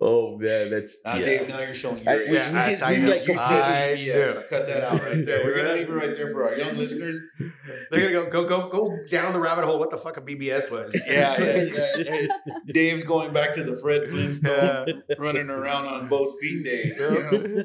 [0.02, 1.24] Oh man, that's Now, yeah.
[1.24, 2.46] Dave, now you're showing I- your we- age.
[2.48, 3.10] we just- I we know.
[3.10, 4.34] like You said I yes.
[4.36, 4.40] do.
[4.40, 5.44] I cut that out right there.
[5.46, 7.20] We're gonna leave it right there for our young listeners.
[7.92, 9.80] They're gonna go go go go down the rabbit hole.
[9.80, 10.94] What the fuck a BBS was?
[11.08, 12.04] Yeah, yeah, yeah.
[12.04, 12.28] Hey,
[12.74, 17.00] Dave's going back to the Fred Flintstone running around on both feet days.
[17.00, 17.64] You know?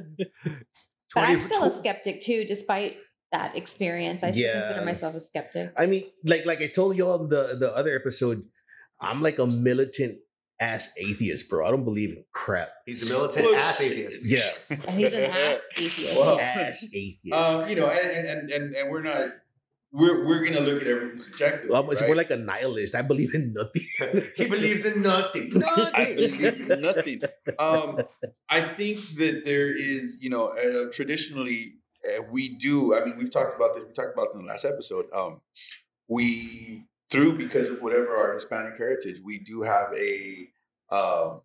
[1.15, 2.97] But I'm still a skeptic too, despite
[3.33, 4.23] that experience.
[4.23, 4.61] I still Yeah.
[4.61, 5.73] consider myself a skeptic.
[5.77, 8.45] I mean, like like I told you on the the other episode,
[9.01, 10.19] I'm like a militant
[10.61, 11.67] ass atheist, bro.
[11.67, 12.71] I don't believe in crap.
[12.87, 14.31] He's a militant Well, ass atheist.
[14.71, 14.77] Yeah.
[14.97, 16.17] He's an ass atheist.
[16.17, 17.35] Well, Ass atheist.
[17.37, 19.29] um, you know, and, and and and we're not.
[19.93, 21.75] We're we're gonna look at everything subjectively.
[21.75, 22.11] Um, so right?
[22.11, 22.95] We're like a nihilist.
[22.95, 24.23] I believe in nothing.
[24.37, 25.53] he believes in nothing.
[25.57, 26.17] I Nothing.
[26.17, 27.23] believe in nothing.
[27.59, 28.01] Um,
[28.51, 31.75] I think that there is, you know, uh, traditionally
[32.05, 32.95] uh, we do.
[32.95, 33.85] I mean, we've talked about this.
[33.85, 35.07] We talked about it in the last episode.
[35.15, 35.41] Um,
[36.09, 36.85] we
[37.17, 40.49] through because of whatever our Hispanic heritage, we do have a
[40.95, 41.41] um,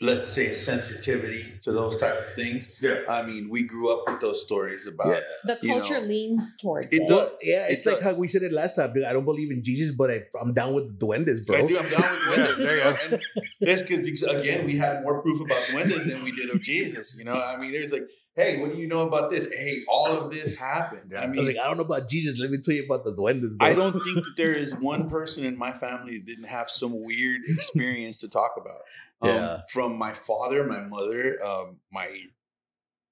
[0.00, 2.78] let's say sensitivity to those type of things.
[2.82, 3.00] Yeah.
[3.08, 5.06] I mean, we grew up with those stories about.
[5.14, 5.20] Yeah.
[5.44, 7.08] The culture know, leans towards It it.
[7.08, 7.30] does.
[7.42, 8.14] Yeah, it's It like does.
[8.14, 8.92] how we said it last time.
[8.92, 11.56] Dude, I don't believe in Jesus, but I, I'm down with the duendes, bro.
[11.56, 11.78] I do.
[11.78, 12.56] I'm down with Yeah, Duendes.
[12.56, 13.22] there you you know, and
[13.60, 17.14] that's because again, we had more proof about Duendes than we did of Jesus.
[17.16, 18.04] You know, I mean, there's like,
[18.36, 19.46] hey, what do you know about this?
[19.52, 21.12] Hey, all of this happened.
[21.12, 21.20] Yeah.
[21.20, 22.38] I I was mean, like, I don't know about Jesus.
[22.38, 23.56] Let me tell you about the duendes.
[23.60, 26.92] I don't think that there is one person in my family that didn't have some
[27.04, 28.80] weird experience to talk about.
[29.22, 29.60] Um, Yeah.
[29.72, 32.08] From my father, my mother, um, my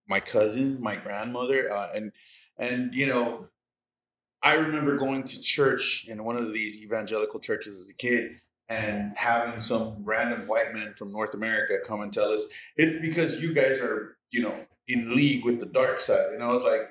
[0.09, 2.13] my cousin, my grandmother, uh, and
[2.59, 3.47] and you know,
[4.43, 8.41] I remember going to church in one of these evangelical churches as a kid.
[8.69, 12.47] And having some random white man from North America come and tell us
[12.77, 14.55] it's because you guys are, you know,
[14.89, 16.33] in league with the dark side.
[16.35, 16.83] And I was like,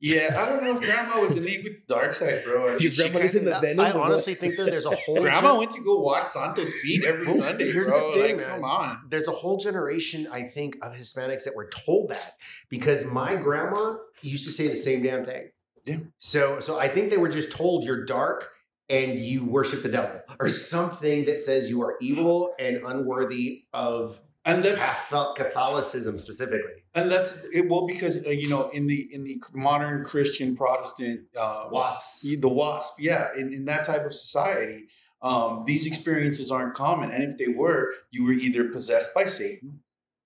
[0.00, 2.66] yeah, I don't know if grandma was in league with the dark side, bro.
[2.66, 4.06] I Your think she grandma listened kinda- Venom I or what?
[4.10, 7.70] honestly think that there's a whole Grandma went to go wash Santa's feet every Sunday,
[7.70, 8.16] here's bro.
[8.16, 8.60] the thing, like, man.
[8.60, 8.98] come on.
[9.10, 12.32] there's a whole generation, I think, of Hispanics that were told that
[12.68, 15.50] because my grandma used to say the same damn thing.
[15.84, 15.96] Yeah.
[16.18, 18.48] So, so I think they were just told you're dark
[18.88, 24.20] and you worship the devil or something that says you are evil and unworthy of
[24.44, 26.72] And that's Catholic- Catholicism specifically.
[26.96, 31.20] and that's it, well because uh, you know in the in the modern Christian Protestant
[31.40, 32.40] uh, Wasps.
[32.40, 34.86] the wasp, yeah, in, in that type of society,
[35.22, 37.10] um, these experiences aren't common.
[37.12, 39.80] And if they were, you were either possessed by Satan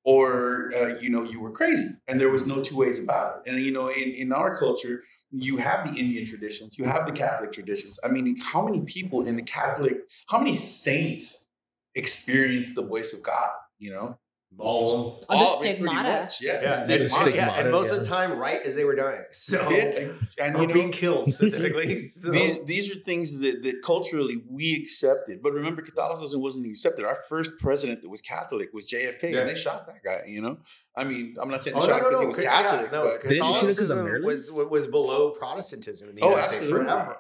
[0.05, 3.51] or uh, you know you were crazy, and there was no two ways about it.
[3.51, 7.13] And you know, in in our culture, you have the Indian traditions, you have the
[7.13, 8.01] Catholic traditions.
[8.03, 9.99] I mean, how many people in the Catholic,
[10.31, 11.51] how many saints
[11.95, 13.51] experience the voice of God?
[13.79, 14.19] You know,
[14.59, 16.21] All Oh, the All- pretty stigmata.
[16.23, 17.09] much, yeah, Yeah, the and, stigmata.
[17.11, 17.37] stigmata.
[17.37, 19.25] yeah, and most of the time, right as they were dying.
[19.33, 20.13] So, Yeah,
[20.43, 21.99] and you know, being killed specifically.
[21.99, 25.43] So, these these are things that, that culturally we accepted.
[25.43, 27.05] But remember, Catholicism wasn't even accepted.
[27.05, 29.41] Our first president that was Catholic was JFK, Yeah.
[29.41, 30.21] and they shot that guy.
[30.27, 30.59] You know,
[30.97, 32.43] I mean, I'm not saying they Oh, shot no, him no, because no.
[32.43, 34.87] he was yeah, Catholic, no, but Didn't you think it was a Catholicism was, was
[34.87, 37.17] below Protestantism in the Oh, United States forever.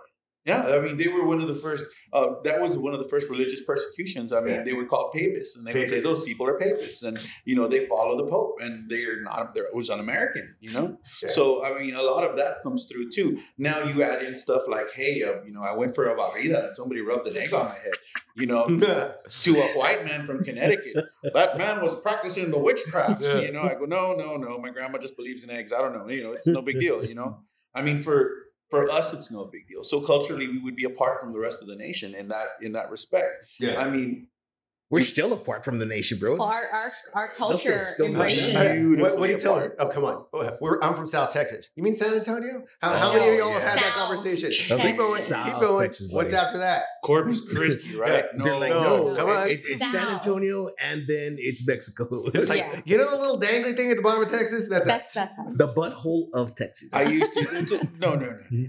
[0.46, 1.86] Yeah, I mean, they were one of the first.
[2.12, 4.32] Uh, that was one of the first religious persecutions.
[4.32, 4.62] I mean, Yeah.
[4.62, 7.66] they were called papists, and they would say those people are papists, and you know,
[7.66, 9.54] they follow the Pope, and they're not.
[9.54, 10.56] They're it was un-American.
[10.60, 10.86] You know,
[11.22, 11.28] Yeah.
[11.28, 13.38] So I mean, a lot of that comes through too.
[13.58, 16.64] Now you add in stuff like, hey, uh, you know, I went for a barrida
[16.64, 17.98] and somebody rubbed an egg on my head.
[18.36, 18.66] You know,
[19.46, 23.22] to a white man from Connecticut, that man was practicing the witchcraft.
[23.24, 23.40] Yeah.
[23.40, 24.58] You know, I go, no, no, no.
[24.58, 25.72] My grandma just believes in eggs.
[25.72, 26.08] I don't know.
[26.08, 27.04] You know, it's no big deal.
[27.04, 27.40] You know,
[27.74, 28.30] I mean, for
[28.70, 29.84] for us, it's no big deal.
[29.84, 32.72] So culturally, we would be apart from the rest of the nation in that in
[32.72, 33.28] that respect.
[33.58, 33.80] yeah.
[33.80, 34.28] I mean,
[34.88, 36.36] We're still apart from the nation, bro.
[36.40, 39.74] Our, our, our culture still not embraces What, what do you tell her?
[39.80, 40.26] Oh, come on.
[40.60, 41.70] We're, I'm from South Texas.
[41.74, 42.62] You mean San Antonio?
[42.80, 43.68] How, how Oh, many of y'all have yeah.
[43.70, 44.50] had that conversation?
[44.50, 44.76] Texas.
[44.80, 45.22] Keep going.
[45.22, 45.88] South keep going.
[45.88, 46.46] Texas, What's buddy.
[46.46, 46.84] after that?
[47.02, 48.26] Corpus Christi, right?
[48.36, 49.48] They're like, no, no, come on.
[49.48, 52.06] It's, it's San Antonio, and then it's Mexico.
[52.34, 52.82] It's like, Yeah.
[52.84, 54.68] you know the little dangly thing at the bottom of Texas?
[54.68, 55.28] That's, That's us.
[55.36, 55.56] that's us.
[55.56, 56.90] the butthole of Texas.
[56.92, 57.42] I used to.
[57.42, 58.68] No, no, no, no, no, no.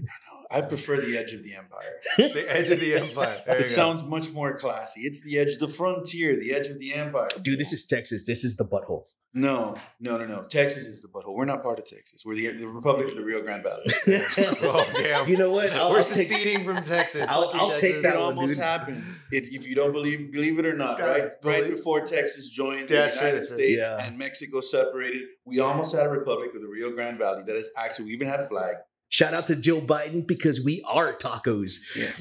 [0.50, 2.00] I prefer the edge of the empire.
[2.16, 3.26] the edge of the empire.
[3.46, 3.66] There you It go.
[3.66, 5.02] sounds much more classy.
[5.02, 5.68] It's the edge, the
[6.10, 7.28] frontier, the edge of the empire.
[7.42, 8.24] Dude, this is Texas.
[8.26, 9.04] This is the butthole.
[9.34, 10.46] No, no, no, no.
[10.48, 11.34] Texas is the butthole.
[11.36, 12.22] We're not part of Texas.
[12.24, 13.84] We're the, the Republic of the Rio Grande Valley.
[14.62, 15.28] Oh, damn.
[15.28, 15.70] You know what?
[15.72, 17.28] I'll, We're I'll take, seceding from Texas.
[17.28, 18.62] I'll- I'll take that it almost dude.
[18.62, 19.04] happened.
[19.30, 21.30] If, if you don't believe, believe it or not, God, right?
[21.44, 23.44] Right before Texas joined Yeah, the United sure.
[23.44, 24.06] States Yeah.
[24.06, 27.70] and Mexico separated, we almost had a Republic of the Rio Grande Valley that is
[27.78, 28.76] actually we even had a flag.
[29.10, 31.78] Shout out to Joe Biden because we are tacos.
[31.96, 32.12] Yeah,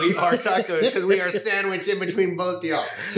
[0.00, 2.86] we are tacos because we are sandwiched in between both y'all.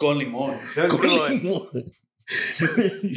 [0.00, 0.58] Con limon.
[0.74, 1.94] That's good.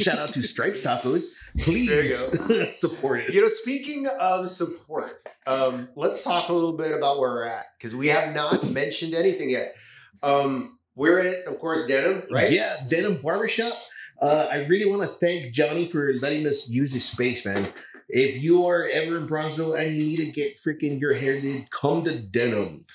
[0.00, 1.34] Shout out to Stripes Tacos.
[1.58, 3.34] Please There you support it.
[3.34, 7.64] You know, speaking of support, um, let's talk a little bit about where we're at
[7.78, 9.74] because we have not mentioned anything yet.
[10.22, 12.50] Um, we're at, of course, Denim, right?
[12.50, 13.72] Yeah, Denim Barbershop.
[14.20, 17.72] Uh, I really want to thank Johnny for letting us use his space, man.
[18.08, 21.70] If you are ever in Brownsville and you need to get freaking your hair did,
[21.70, 22.86] come to Denim.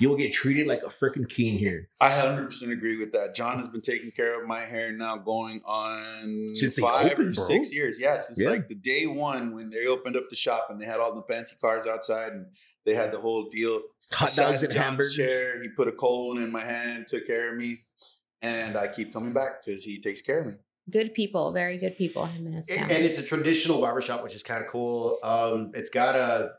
[0.00, 1.90] You will get treated like a freaking king here.
[2.00, 3.34] I 100% agree with that.
[3.36, 7.32] John has been taking care of my hair now going on Since five opened, or
[7.34, 7.44] bro.
[7.44, 8.00] six years.
[8.00, 8.48] Yeah, since Yeah.
[8.50, 11.22] like the day one when they opened up the shop and they had all the
[11.32, 12.46] fancy cars outside and
[12.86, 13.82] they had the whole deal.
[14.12, 15.16] Hot dogs in and John's hamburgers.
[15.16, 17.80] Chair, he put a coal in my hand, took care of me,
[18.40, 20.54] and I keep coming back because he takes care of me.
[20.90, 22.80] Good people, very good people in Minnesota.
[22.82, 25.18] And, and it's a traditional barbershop, which is kind of cool.
[25.22, 26.52] Um, it's got a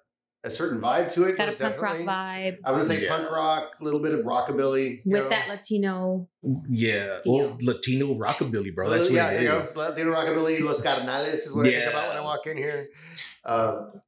[0.45, 1.37] a certain vibe to it.
[1.37, 3.15] Got a punk rock vibe I was gonna say Yeah.
[3.17, 5.01] punk rock, a little bit of rockabilly.
[5.05, 5.29] with know.
[5.29, 6.27] that Latino.
[6.67, 8.87] yeah, well, Latino rockabilly, bro.
[8.89, 9.65] Well, That's yeah, what there it you is.
[9.71, 9.79] go.
[9.79, 12.87] Latino rockabilly, Los Cardenales is what I think about when I walk in here.
[13.45, 14.01] Um,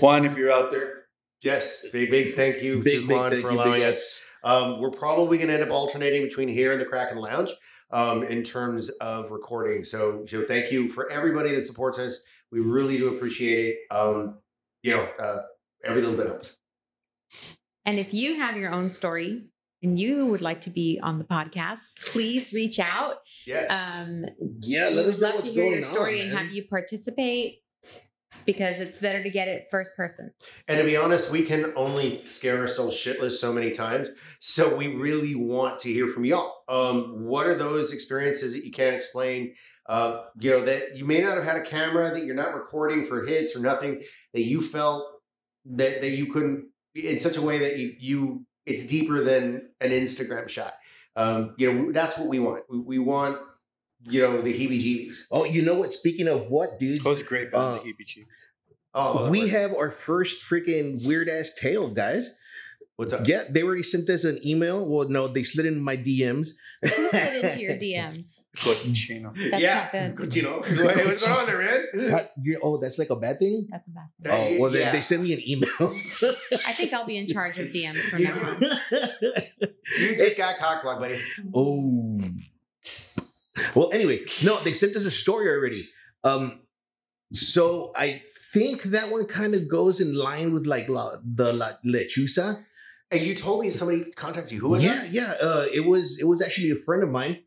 [0.00, 1.04] Juan, if you're out there,
[1.42, 3.94] yes, big big thank you Big, to big Juan thank for allowing yes.
[3.96, 4.24] us.
[4.44, 7.50] Um, we're probably going to end up alternating between here and the Kraken Lounge
[7.90, 9.84] um, in terms of recording.
[9.84, 12.22] So, so thank you for everybody that supports us.
[12.50, 13.94] We really do appreciate it.
[13.94, 14.38] Um,
[14.82, 15.42] you know, uh,
[15.84, 16.58] every little bit helps.
[17.84, 19.44] And if you have your own story
[19.82, 23.18] and you would like to be on the podcast, please reach out.
[23.46, 23.70] Yes.
[24.00, 24.26] Um,
[24.60, 27.60] Yeah, let us know what's going your story on, and have you participate
[28.44, 30.32] because it's better to get it first person.
[30.66, 34.10] And to be honest, we can only scare ourselves shitless so many times.
[34.40, 36.62] So we really want to hear from y'all.
[36.68, 39.54] Um, what are those experiences that you can't explain?
[39.86, 43.04] Uh, you know, that you may not have had a camera, that you're not recording
[43.04, 44.02] for hits or nothing,
[44.34, 45.06] that you felt
[45.64, 49.90] that that you couldn't in such a way that you you it's deeper than an
[49.90, 50.74] Instagram shot.
[51.16, 52.64] Um, you know, that's what we want.
[52.68, 53.38] We, we want,
[54.04, 55.16] you know, the heebie-jeebies.
[55.30, 55.92] Oh, you know what?
[55.92, 57.00] Speaking of what, dude?
[57.02, 58.46] that was a great band, Uh, the Heebie Cheebies.
[58.94, 62.30] Oh, we what- have our first freaking weird ass tale, guys.
[62.96, 63.26] what's up?
[63.28, 64.84] Yeah, they already sent us an email.
[64.88, 66.48] Well, no, they slid in my DMs.
[66.82, 68.38] Who slid into your DMs?
[68.56, 69.34] Cochino.
[69.50, 70.34] That's yeah, not good.
[70.34, 72.10] You know, hey, what's going on there, man?
[72.10, 73.68] How- oh, that's like a bad thing.
[73.70, 74.08] That's a bad.
[74.22, 74.56] Thing.
[74.58, 74.92] Oh, well, they, Yeah.
[74.92, 75.68] they sent me an email.
[76.66, 78.62] I think I'll be in charge of DMs from now on.
[80.00, 81.20] You just got cockblocked, buddy.
[81.54, 82.20] oh.
[83.74, 85.88] Well, anyway, no, they sent us a story already.
[86.24, 86.60] Um,
[87.32, 91.70] so I think that one kind of goes in line with like la, the la,
[91.84, 92.64] lechuza.
[93.10, 94.60] And you told me somebody contacted you.
[94.60, 95.10] Who was yeah, that?
[95.10, 95.34] yeah.
[95.40, 97.42] Uh, it was it was actually a friend of mine,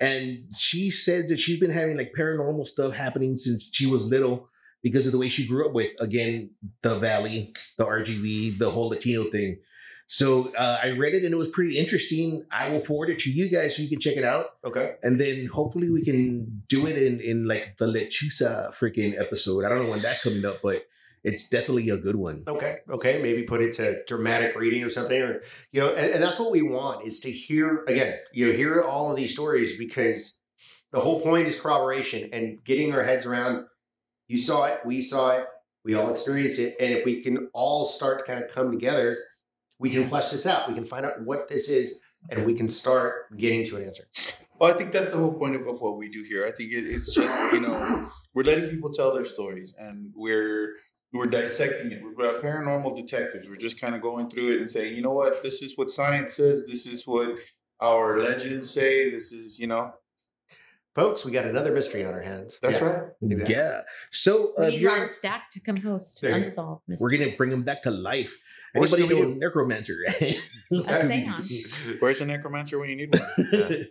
[0.00, 4.48] and she said that she's been having like paranormal stuff happening since she was little
[4.82, 6.50] because of the way she grew up with again
[6.80, 9.58] the Valley, the RGV, the whole Latino thing.
[10.12, 12.44] So uh, I read it and it was pretty interesting.
[12.50, 14.96] I will forward it to you guys so you can check it out, Okay.
[15.02, 19.64] and then hopefully we can do it in in like the Lechuza freaking episode.
[19.64, 20.84] I don't know when that's coming up, but
[21.24, 22.42] it's definitely a good one.
[22.46, 22.76] Okay.
[22.90, 23.22] Okay.
[23.22, 25.40] Maybe put it to dramatic reading or something, or
[25.72, 28.14] you know, and, and that's what we want is to hear again.
[28.34, 30.42] You know, hear all of these stories because
[30.90, 33.64] the whole point is corroboration and getting our heads around.
[34.28, 34.80] You saw it.
[34.84, 35.46] We saw it.
[35.86, 39.16] We all experienced it, and if we can all start to kind of come together,
[39.82, 40.68] we can flesh this out.
[40.68, 44.04] We can find out what this is, and we can start getting to an answer.
[44.58, 46.44] Well, I think that's the whole point of, of what we do here.
[46.46, 50.76] I think it, it's just you know we're letting people tell their stories, and we're
[51.12, 52.00] we're dissecting it.
[52.02, 53.48] We're paranormal detectives.
[53.48, 55.90] We're just kind of going through it and saying, you know what, this is what
[55.90, 56.64] science says.
[56.66, 57.28] This is what
[57.80, 59.10] our legends say.
[59.10, 59.92] This is you know
[60.94, 62.58] Folks, we got another mystery on our hands.
[62.60, 62.88] that's Yeah.
[62.88, 63.02] right.
[63.22, 63.54] Exactly.
[63.54, 63.80] Yeah.
[64.10, 66.46] So We uh, need you're- Robert Stack to come host There you go.
[66.48, 68.34] Unsolved we're gonna bring him back to life.
[68.74, 69.98] Or Anybody should we know do- necromancer?
[70.10, 71.76] A seance.
[72.00, 73.86] Where's the necromancer when you need one?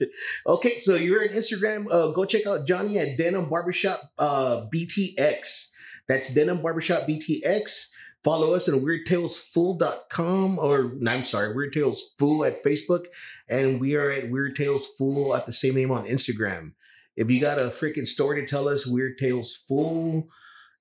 [0.56, 1.86] okay, so you're on Instagram.
[1.92, 5.72] Uh, go check out Johnny at Denim Barbershop uh, BTX.
[6.08, 7.92] That's Denim Barbershop BTX.
[8.24, 13.06] Follow us on weirdtalesfull.com or no, I'm sorry, Weird Tales Full at Facebook.
[13.50, 16.74] And we are at Weird Tales Full at the same name on Instagram.
[17.16, 20.28] If you got a freaking story to tell us, Weird Tales Full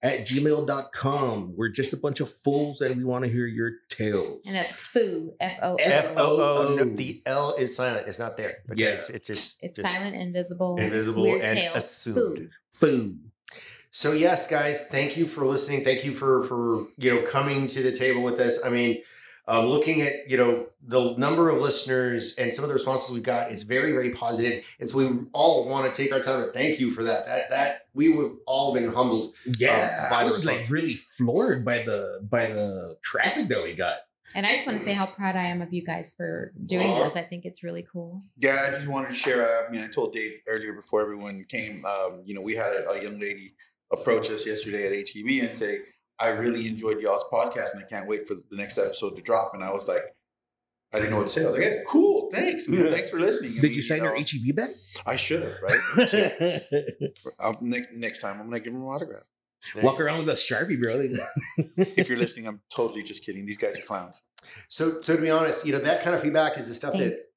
[0.03, 1.55] at gmail.com.
[1.57, 4.47] We're just a bunch of fools and we want to hear your tales.
[4.47, 5.35] And that's foo.
[5.41, 6.37] F O F O.
[6.37, 6.81] O O.
[6.81, 6.85] O.
[6.85, 8.09] The L is silent.
[8.09, 8.59] It's not there.
[8.71, 8.89] Okay, Yeah.
[8.91, 12.51] It's, it's just It's just silent, invisible, invisible, weird and tales, assumed.
[12.73, 12.87] foo.
[12.87, 13.21] Food.
[13.91, 15.85] So yes, guys, thank you for listening.
[15.85, 18.65] Thank you for for you know coming to the table with us.
[18.65, 19.03] I mean,
[19.51, 23.23] um, looking at you know the number of listeners and some of the responses we
[23.23, 24.65] got, it's very very positive.
[24.79, 27.27] And so we all want to take our time to thank you for that.
[27.27, 29.35] That that we would all been humbled.
[29.45, 33.75] Yeah, by I the was like really floored by the by the traffic that we
[33.75, 33.97] got.
[34.37, 36.87] And I just want to say how proud I am of you guys for doing
[36.87, 37.17] this.
[37.17, 38.21] I think it's really cool.
[38.39, 39.43] Yeah, I just wanted to share.
[39.43, 41.85] uh, I mean, I told Dave earlier before everyone came.
[41.85, 43.55] Um, you know, we had a, a young lady
[43.93, 45.81] approach us yesterday at HEB and say,
[46.21, 49.53] "I really enjoyed y'all's podcast, and I can't wait for the next episode to drop."
[49.55, 50.03] And I was like,
[50.93, 51.43] I didn't know what to say.
[51.43, 52.85] I was like, "Yeah, cool, thanks, man.
[52.85, 52.91] Yeah.
[52.91, 54.71] Thanks for listening." I Did mean, you sign know, her HEB back?
[55.07, 56.63] I should have, right?
[57.41, 59.25] I'll, next next time, I'm gonna give him an autograph.
[59.83, 61.07] Walk around with a sharpie, bro.
[61.77, 63.47] If you're listening, I'm totally just kidding.
[63.47, 64.23] These guys are clowns.
[64.69, 67.01] So so to be honest, you know that kind of feedback is the stuff hmm.
[67.01, 67.31] that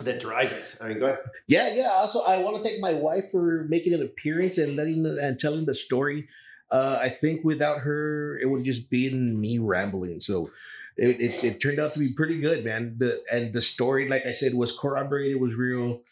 [0.00, 0.80] that drives us.
[0.80, 1.18] I mean, go ahead.
[1.46, 1.90] yeah, yeah.
[1.92, 5.38] Also, I want to thank my wife for making an appearance and letting the, and
[5.38, 6.28] telling the story.
[6.72, 10.20] Uh, I think without her, it would just been me rambling.
[10.20, 10.50] So
[10.96, 12.94] it, it, it turned out to be pretty good, man.
[12.96, 16.02] The and the story, like I said, was corroborated, was real.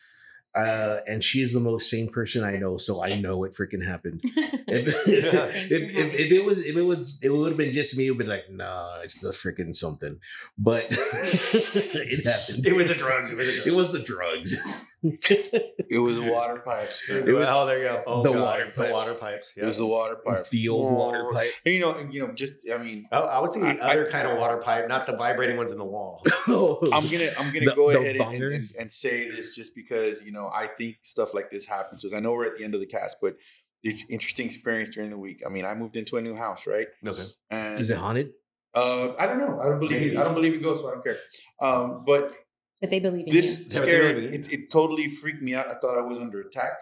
[0.52, 4.22] Uh, and she's the most sane person I know, so I know it freaking happened.
[4.72, 5.08] If, Thanks
[5.72, 8.10] if, if, if it was if it was it would have been just me, it
[8.10, 10.20] would be like, nah, it's the freaking something.
[10.56, 12.64] But it happened.
[12.64, 13.32] It was the drugs.
[13.66, 14.64] It was the drugs.
[15.02, 15.86] It was the drugs.
[15.90, 17.02] It was the water pipes.
[17.08, 18.02] It was oh, there you go.
[18.06, 19.52] Oh, the God, water the water pipes.
[19.56, 20.46] It was the water pipe.
[20.50, 21.50] the old water pipe.
[21.64, 23.92] And, you know, and, you know, just I mean, Oh, I was thinking the I-
[23.92, 26.22] other kind of water pipe, not the vibrating ones in the wall.
[26.46, 29.74] I'm gonna I'm gonna The- go the ahead and, and, and, and say this just
[29.74, 32.02] because you know I think stuff like this happens.
[32.02, 33.36] Because I know we're at the end of the cast, but
[33.82, 35.40] it's interesting experience during the week.
[35.46, 36.88] I mean, I moved into a new house, right?
[37.06, 37.22] Okay.
[37.50, 38.32] And Is it haunted?
[38.74, 39.58] uh, I don't know.
[39.60, 40.14] I don't believe Maybe.
[40.14, 40.18] it.
[40.18, 41.16] I don't believe it goes, so I don't care.
[41.62, 42.36] Um, but
[42.80, 43.64] but they believe in this you.
[43.64, 44.46] Yeah, but they scared believe it.
[44.46, 45.70] it, it totally freaked me out.
[45.70, 46.72] I thought I was under attack.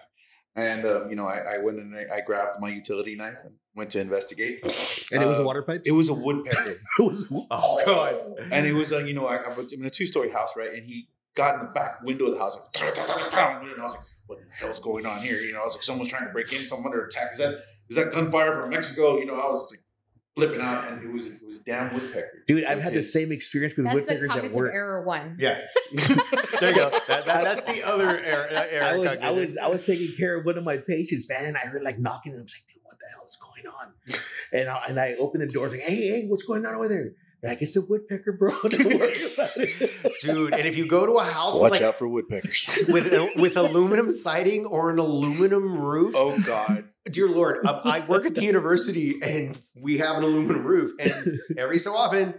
[0.57, 3.55] And um, you know, I, I went and I, I grabbed my utility knife and
[3.77, 4.65] went to investigate.
[5.13, 5.83] And it was a Uh, water pipe.
[5.85, 6.75] It was a woodpecker.
[6.99, 7.33] It was.
[7.51, 8.15] Oh, God.
[8.51, 10.73] and it was, uh, you know, I, I'm in a two story house, right?
[10.73, 14.05] And he got in the back window of the house, like, and I was like,
[14.27, 16.53] "What the hell's going on here?" You know, I was like, "Someone's trying to break
[16.53, 19.17] in, someone under attack." Is that is that gunfire from Mexico?
[19.19, 19.81] You know, I was like
[20.39, 22.45] flipping out, and it was it was damn woodpecker.
[22.47, 24.73] Dude, I've With had the same experience with That's the woodpeckers at cognitive work.
[24.75, 25.37] error one.
[25.39, 25.61] Yeah.
[26.61, 26.91] there you go.
[27.09, 28.49] That, that, that's the other error.
[28.51, 31.45] Error I was, I was I was taking care of one of my patients, man,
[31.45, 33.67] and I heard like knocking, and I was like, dude, what the hell is going
[33.67, 33.93] on?
[34.51, 36.75] And I, and I opened the door, I was like, hey, hey, what's going on
[36.75, 37.13] over there?
[37.41, 38.51] They're like, it's a woodpecker, bro.
[38.69, 39.93] Don't worry about it.
[40.23, 42.81] Dude, and if you go to a house with, Watch like, out for woodpeckers.
[42.89, 46.89] with with aluminum siding or an aluminum roof, oh God!
[47.05, 51.39] dear Lord, um, I work at the university and we have an aluminum roof, and
[51.57, 52.35] every so often,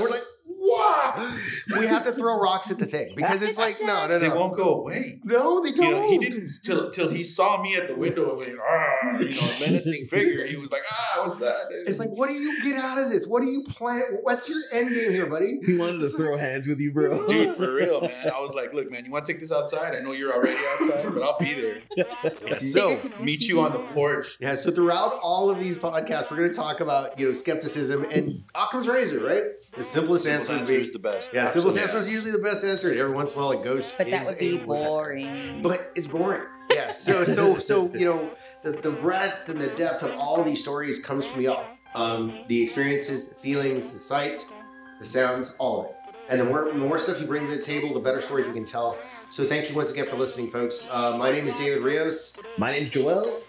[0.00, 0.22] we're like,
[0.60, 1.36] wow,
[1.78, 4.54] we have to throw rocks at the thing because it's like, no, no, They won't
[4.54, 5.20] go away.
[5.24, 5.84] no, they don't.
[5.86, 9.28] You know, he didn't till till he saw me at the window, like, ah, you
[9.34, 10.46] know, menacing figure.
[10.46, 11.54] He was like, ah, what's that?
[11.86, 13.26] It's like, what do you get out of this?
[13.26, 14.02] What do you plan?
[14.22, 15.60] What's your end game here, buddy?
[15.64, 17.26] He wanted to throw hands with you, bro.
[17.28, 18.10] Dude, for real, man.
[18.34, 19.94] I was like, look, man, you want to take this outside?
[19.94, 21.82] I know you're already outside, but I'll be there.
[21.96, 24.36] Yeah, so, Meet you on the porch.
[24.40, 28.04] yeah, so throughout all of these podcasts, we're going to talk about you know skepticism
[28.10, 29.42] and Occam's razor, right?
[29.76, 31.32] The simplest answer would answer be is the best.
[31.34, 31.46] yeah.
[31.46, 31.82] Simplest Absolutely.
[31.82, 32.90] answer is usually the best answer.
[32.90, 33.94] And every once in a while, a ghost.
[33.98, 34.66] But that is would be a woodpecker.
[34.66, 35.62] boring.
[35.62, 36.42] But it's boring.
[36.72, 36.92] Yeah.
[36.92, 38.30] So so so you know
[38.62, 41.64] the the breadth and the depth of all these stories comes from y'all.
[41.94, 44.52] Um, the experiences, the feelings, the sights,
[45.00, 45.96] the sounds, all of it.
[46.28, 48.52] And the more, the more stuff you bring to the table, the better stories we
[48.52, 48.96] can tell.
[49.30, 50.88] So thank you once again for listening, folks.
[50.88, 53.40] Uh, my name is David Rios, My name is Joel.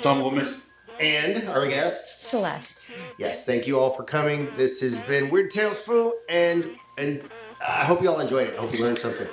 [0.00, 0.67] Tom Gomez.
[1.00, 2.22] And our guest.
[2.22, 2.82] Celeste.
[3.18, 4.50] Yes, thank you all for coming.
[4.56, 7.22] This has been Weird Tales Foo, and and
[7.66, 8.54] I hope you all enjoyed it.
[8.58, 9.28] I hope you learned something.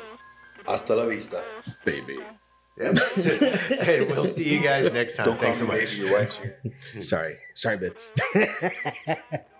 [0.68, 1.43] Hasta la vista.
[1.84, 2.18] Baby.
[2.78, 2.97] Yep.
[3.88, 5.26] and we'll see you guys next time.
[5.26, 5.86] Don't call Thanks me so much.
[5.86, 6.01] baby.
[6.01, 6.59] Your wife's here.
[7.01, 7.36] Sorry.
[7.53, 9.39] Sorry, babe.